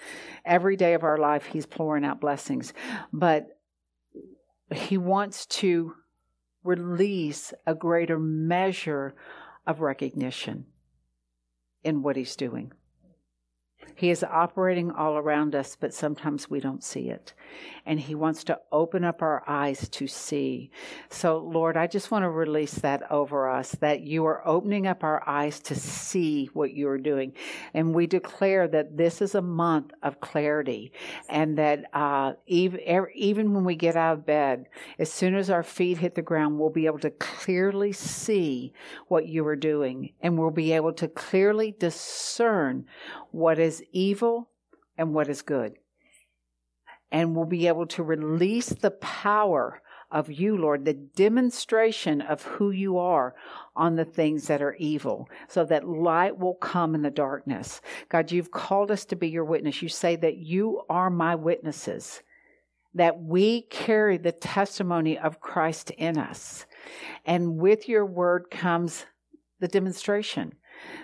Every 0.45 0.77
day 0.77 0.95
of 0.95 1.05
our 1.05 1.19
life, 1.19 1.47
he's 1.47 1.67
pouring 1.67 2.05
out 2.05 2.21
blessings. 2.21 2.73
But 3.13 3.49
he 4.75 4.99
wants 4.99 5.47
to 5.47 5.95
release 6.63 7.53
a 7.67 7.75
greater 7.75 8.19
measure 8.19 9.15
of 9.67 9.81
recognition 9.81 10.67
in 11.83 12.03
what 12.03 12.17
he's 12.17 12.37
doing. 12.37 12.73
He 13.95 14.11
is 14.11 14.25
operating 14.25 14.91
all 14.91 15.17
around 15.17 15.55
us, 15.55 15.77
but 15.79 15.95
sometimes 15.95 16.51
we 16.51 16.61
don't 16.61 16.83
see 16.83 17.11
it. 17.11 17.33
And 17.87 18.01
He 18.01 18.15
wants 18.15 18.45
to 18.45 18.59
open 18.73 19.05
up 19.05 19.23
our 19.23 19.43
eyes 19.47 19.89
to 19.91 20.07
see. 20.07 20.71
So, 21.11 21.39
Lord, 21.39 21.77
I 21.77 21.87
just 21.87 22.11
want 22.11 22.25
to 22.25 22.31
release 22.31 22.75
that 22.75 23.11
over 23.11 23.49
us 23.49 23.73
that 23.81 24.01
you 24.01 24.25
are 24.27 24.47
opening 24.47 24.87
up 24.87 25.05
our 25.05 25.23
eyes 25.29 25.61
to 25.61 25.75
see 25.75 26.47
what 26.53 26.73
you 26.73 26.89
are 26.89 26.99
doing. 26.99 27.33
And 27.73 27.95
we 27.95 28.07
declare 28.07 28.67
that 28.69 28.97
this 28.97 29.23
is 29.23 29.35
a 29.35 29.43
month 29.43 29.93
of 30.03 30.21
clarity 30.21 30.93
and 31.29 31.59
that 31.59 31.85
uh, 31.93 32.33
even, 32.47 32.81
even 33.15 33.55
when 33.55 33.65
we 33.65 33.77
get 33.77 33.97
out 33.97 34.19
of 34.19 34.27
bed, 34.27 34.67
as 34.99 35.13
soon 35.13 35.35
as 35.35 35.51
our 35.51 35.63
feet 35.63 35.99
hit 35.99 36.15
the 36.15 36.23
ground, 36.23 36.59
we'll 36.59 36.71
be 36.71 36.87
able 36.87 36.99
to 37.01 37.11
clearly 37.11 37.93
see 37.93 38.73
what 39.09 39.29
you 39.29 39.47
are 39.47 39.57
doing 39.57 40.13
and 40.21 40.39
we'll 40.39 40.51
be 40.51 40.73
able 40.73 40.93
to 40.93 41.09
clearly 41.09 41.75
discern 41.79 42.87
what 43.31 43.59
is 43.75 43.83
evil 43.93 44.51
and 44.97 45.15
what 45.15 45.29
is 45.29 45.43
good. 45.43 45.75
And 47.11 47.35
we'll 47.35 47.47
be 47.47 47.69
able 47.69 47.87
to 47.89 48.03
release 48.03 48.69
the 48.69 48.91
power 48.91 49.81
of 50.11 50.31
you, 50.31 50.57
Lord, 50.57 50.85
the 50.85 50.95
demonstration 50.95 52.21
of 52.21 52.43
who 52.43 52.71
you 52.71 52.99
are 52.99 53.35
on 53.75 53.97
the 53.97 54.05
things 54.05 54.47
that 54.47 54.63
are 54.63 54.77
evil, 54.77 55.29
so 55.49 55.65
that 55.65 55.89
light 55.89 56.39
will 56.39 56.55
come 56.55 56.95
in 56.95 57.03
the 57.03 57.11
darkness. 57.11 57.81
God, 58.09 58.31
you've 58.31 58.53
called 58.53 58.91
us 58.91 59.05
to 59.07 59.17
be 59.17 59.29
your 59.29 59.45
witness. 59.45 59.83
You 59.83 59.89
say 59.89 60.15
that 60.17 60.37
you 60.37 60.83
are 60.89 61.11
my 61.11 61.35
witnesses, 61.35 62.23
that 62.95 63.21
we 63.21 63.63
carry 63.63 64.19
the 64.19 64.33
testimony 64.33 65.19
of 65.19 65.41
Christ 65.41 65.91
in 65.91 66.17
us. 66.17 66.67
And 67.25 67.57
with 67.57 67.89
your 67.89 68.07
word 68.07 68.51
comes 68.51 69.07
the 69.59 69.69
demonstration. 69.69 70.55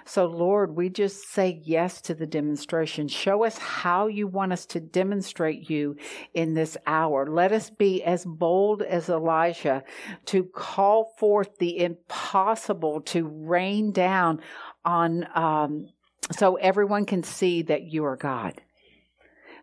So, 0.05 0.27
Lord, 0.27 0.77
we 0.77 0.89
just 0.89 1.31
say 1.33 1.61
yes 1.65 2.01
to 2.03 2.15
the 2.15 2.27
demonstration. 2.27 3.09
Show 3.09 3.45
us 3.45 3.59
how 3.59 4.07
you 4.07 4.27
want 4.27 4.53
us 4.53 4.67
to 4.67 4.81
demonstrate 4.81 5.71
you 5.71 5.97
in 6.35 6.55
this 6.55 6.77
hour. 6.87 7.27
Let 7.29 7.53
us 7.53 7.71
be 7.71 8.03
as 8.03 8.25
bold 8.25 8.83
as 8.83 9.09
Elijah 9.09 9.85
to 10.27 10.45
call 10.45 11.13
forth 11.19 11.59
the 11.59 11.79
impossible 11.79 13.03
to 13.03 13.27
rain 13.27 13.93
down 13.93 14.41
on, 14.85 15.27
um, 15.35 15.89
so 16.33 16.57
everyone 16.57 17.07
can 17.07 17.23
see 17.23 17.63
that 17.63 17.83
you 17.83 18.05
are 18.05 18.17
God 18.17 18.61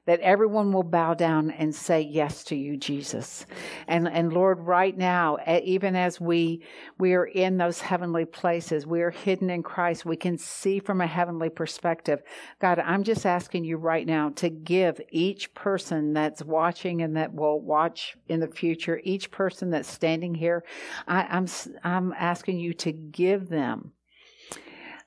that 0.08 0.22
everyone 0.22 0.72
will 0.72 0.84
bow 0.84 1.14
down 1.14 1.51
and 1.51 1.76
say 1.76 1.99
yes 2.01 2.45
to 2.45 2.55
you, 2.55 2.78
Jesus. 2.78 3.45
And, 3.89 4.08
and 4.08 4.32
Lord, 4.32 4.62
right 4.62 4.97
now, 4.97 5.38
even 5.45 5.97
as 5.97 6.20
we, 6.20 6.64
we 6.97 7.14
are 7.14 7.26
in 7.26 7.58
those 7.58 7.82
heavenly 7.82 8.24
places, 8.24 8.88
we 8.88 9.01
are 9.01 9.12
hidden 9.12 9.49
in 9.49 9.64
Christ, 9.64 10.05
we 10.05 10.16
can 10.16 10.38
see 10.38 10.80
from 10.80 11.01
a 11.01 11.08
heavenly 11.08 11.49
perspective. 11.49 12.22
God, 12.60 12.80
I'm 12.80 13.03
just 13.03 13.26
asking 13.26 13.66
you 13.66 13.76
right 13.76 14.08
now 14.08 14.30
to 14.38 14.49
give 14.49 15.01
each 15.10 15.53
person 15.53 16.14
that's 16.14 16.41
watching 16.41 17.01
and 17.01 17.18
that 17.18 17.34
will 17.34 17.60
watch 17.60 18.16
in 18.30 18.39
the 18.39 18.47
future, 18.47 19.01
each 19.03 19.30
person 19.30 19.72
that's 19.72 19.91
standing 19.91 20.34
here, 20.34 20.64
I, 21.05 21.24
I'm, 21.24 21.47
I'm 21.84 22.14
asking 22.14 22.60
you 22.60 22.74
to 22.76 22.93
give 22.93 23.49
them 23.49 23.91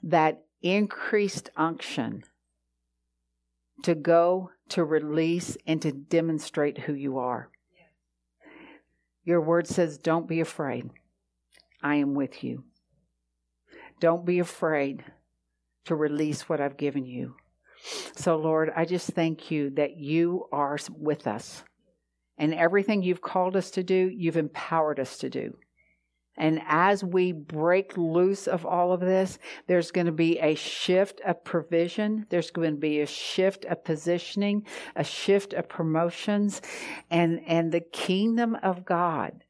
that 0.02 0.42
increased 0.60 1.48
unction 1.56 2.22
to 3.82 3.94
go 3.94 4.50
to 4.70 4.84
release 4.84 5.56
and 5.66 5.80
to 5.82 5.92
demonstrate 5.92 6.78
who 6.78 6.94
you 6.94 7.18
are. 7.18 7.50
Your 9.24 9.40
word 9.40 9.66
says, 9.66 9.98
Don't 9.98 10.28
be 10.28 10.40
afraid. 10.40 10.90
I 11.82 11.96
am 11.96 12.14
with 12.14 12.42
you. 12.42 12.64
Don't 14.00 14.24
be 14.24 14.38
afraid 14.38 15.04
to 15.84 15.94
release 15.94 16.48
what 16.48 16.60
I've 16.60 16.76
given 16.76 17.04
you. 17.04 17.34
So, 18.16 18.36
Lord, 18.36 18.70
I 18.74 18.84
just 18.84 19.10
thank 19.10 19.50
you 19.50 19.70
that 19.70 19.96
you 19.96 20.46
are 20.52 20.78
with 20.96 21.26
us. 21.26 21.62
And 22.38 22.54
everything 22.54 23.02
you've 23.02 23.22
called 23.22 23.56
us 23.56 23.70
to 23.72 23.82
do, 23.82 24.10
you've 24.14 24.36
empowered 24.36 25.00
us 25.00 25.18
to 25.18 25.30
do. 25.30 25.56
And 26.36 26.60
as 26.66 27.04
we 27.04 27.32
break 27.32 27.96
loose 27.96 28.46
of 28.46 28.64
all 28.64 28.92
of 28.92 29.00
this, 29.00 29.38
there's 29.66 29.90
going 29.90 30.06
to 30.06 30.12
be 30.12 30.38
a 30.38 30.54
shift 30.54 31.20
of 31.26 31.44
provision. 31.44 32.26
There's 32.30 32.50
going 32.50 32.74
to 32.74 32.80
be 32.80 33.00
a 33.00 33.06
shift 33.06 33.64
of 33.66 33.84
positioning, 33.84 34.64
a 34.96 35.04
shift 35.04 35.52
of 35.52 35.68
promotions, 35.68 36.62
and, 37.10 37.40
and 37.46 37.72
the 37.72 37.80
kingdom 37.80 38.56
of 38.62 38.84
God 38.84 39.44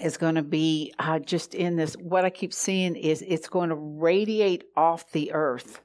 is 0.00 0.16
going 0.16 0.36
to 0.36 0.42
be 0.42 0.94
uh, 0.98 1.18
just 1.18 1.54
in 1.54 1.76
this. 1.76 1.94
What 1.94 2.24
I 2.24 2.30
keep 2.30 2.52
seeing 2.52 2.94
is 2.94 3.22
it's 3.26 3.48
going 3.48 3.70
to 3.70 3.74
radiate 3.74 4.64
off 4.76 5.10
the 5.10 5.32
earth. 5.32 5.80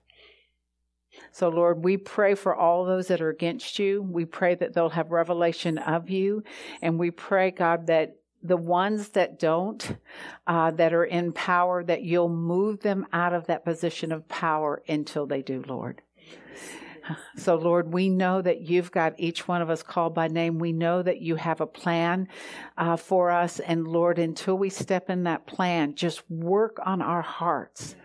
So, 1.31 1.49
Lord, 1.49 1.83
we 1.83 1.97
pray 1.97 2.35
for 2.35 2.55
all 2.55 2.85
those 2.85 3.07
that 3.07 3.21
are 3.21 3.29
against 3.29 3.79
you. 3.79 4.01
We 4.01 4.25
pray 4.25 4.55
that 4.55 4.73
they'll 4.73 4.89
have 4.89 5.11
revelation 5.11 5.77
of 5.77 6.09
you. 6.09 6.43
And 6.81 6.99
we 6.99 7.11
pray, 7.11 7.51
God, 7.51 7.87
that 7.87 8.17
the 8.47 8.57
ones 8.57 9.09
that 9.09 9.39
don't, 9.39 9.97
uh, 10.47 10.71
that 10.71 10.93
are 10.93 11.05
in 11.05 11.31
power, 11.33 11.83
that 11.83 12.03
you'll 12.03 12.29
move 12.29 12.81
them 12.81 13.05
out 13.11 13.33
of 13.33 13.47
that 13.47 13.65
position 13.65 14.11
of 14.11 14.27
power 14.27 14.81
until 14.87 15.25
they 15.25 15.41
do, 15.41 15.63
Lord. 15.67 16.01
So, 17.37 17.55
Lord, 17.55 17.93
we 17.93 18.09
know 18.09 18.41
that 18.41 18.61
you've 18.61 18.91
got 18.91 19.13
each 19.19 19.47
one 19.47 19.61
of 19.61 19.69
us 19.69 19.83
called 19.83 20.15
by 20.15 20.27
name. 20.27 20.57
We 20.57 20.71
know 20.73 21.03
that 21.03 21.21
you 21.21 21.35
have 21.35 21.61
a 21.61 21.67
plan 21.67 22.27
uh, 22.77 22.95
for 22.95 23.29
us. 23.29 23.59
And, 23.59 23.87
Lord, 23.87 24.17
until 24.17 24.57
we 24.57 24.69
step 24.69 25.09
in 25.09 25.23
that 25.23 25.45
plan, 25.45 25.95
just 25.95 26.29
work 26.31 26.79
on 26.83 27.03
our 27.03 27.21
hearts. 27.21 27.95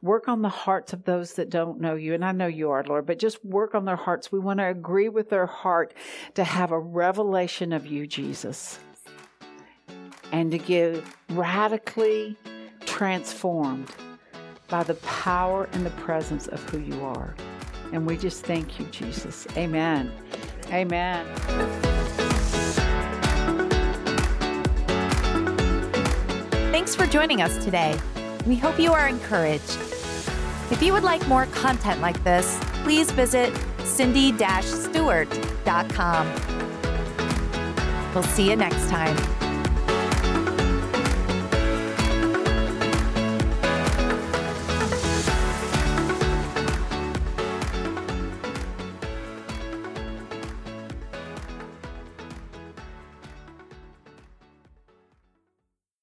Work 0.00 0.28
on 0.28 0.40
the 0.40 0.48
hearts 0.48 0.94
of 0.94 1.04
those 1.04 1.34
that 1.34 1.50
don't 1.50 1.80
know 1.80 1.96
you. 1.96 2.14
And 2.14 2.24
I 2.24 2.32
know 2.32 2.46
you 2.46 2.70
are, 2.70 2.82
Lord, 2.82 3.04
but 3.04 3.18
just 3.18 3.44
work 3.44 3.74
on 3.74 3.84
their 3.84 3.96
hearts. 3.96 4.32
We 4.32 4.38
want 4.38 4.58
to 4.60 4.68
agree 4.68 5.10
with 5.10 5.28
their 5.28 5.46
heart 5.46 5.92
to 6.34 6.44
have 6.44 6.70
a 6.70 6.80
revelation 6.80 7.72
of 7.74 7.86
you, 7.86 8.06
Jesus. 8.06 8.78
And 10.32 10.50
to 10.50 10.58
get 10.58 11.02
radically 11.30 12.36
transformed 12.80 13.88
by 14.68 14.82
the 14.82 14.94
power 14.94 15.68
and 15.72 15.86
the 15.86 15.90
presence 15.90 16.48
of 16.48 16.60
who 16.70 16.78
you 16.78 17.04
are. 17.04 17.36
And 17.92 18.04
we 18.06 18.16
just 18.16 18.44
thank 18.44 18.80
you, 18.80 18.86
Jesus. 18.86 19.46
Amen. 19.56 20.10
Amen. 20.70 21.26
Thanks 26.72 26.94
for 26.94 27.06
joining 27.06 27.42
us 27.42 27.62
today. 27.64 27.98
We 28.46 28.56
hope 28.56 28.78
you 28.78 28.92
are 28.92 29.08
encouraged. 29.08 29.78
If 30.70 30.82
you 30.82 30.92
would 30.92 31.04
like 31.04 31.26
more 31.28 31.46
content 31.46 32.00
like 32.00 32.22
this, 32.24 32.58
please 32.82 33.10
visit 33.12 33.54
cindy-stewart.com. 33.84 36.32
We'll 38.14 38.24
see 38.24 38.50
you 38.50 38.56
next 38.56 38.88
time. 38.88 39.16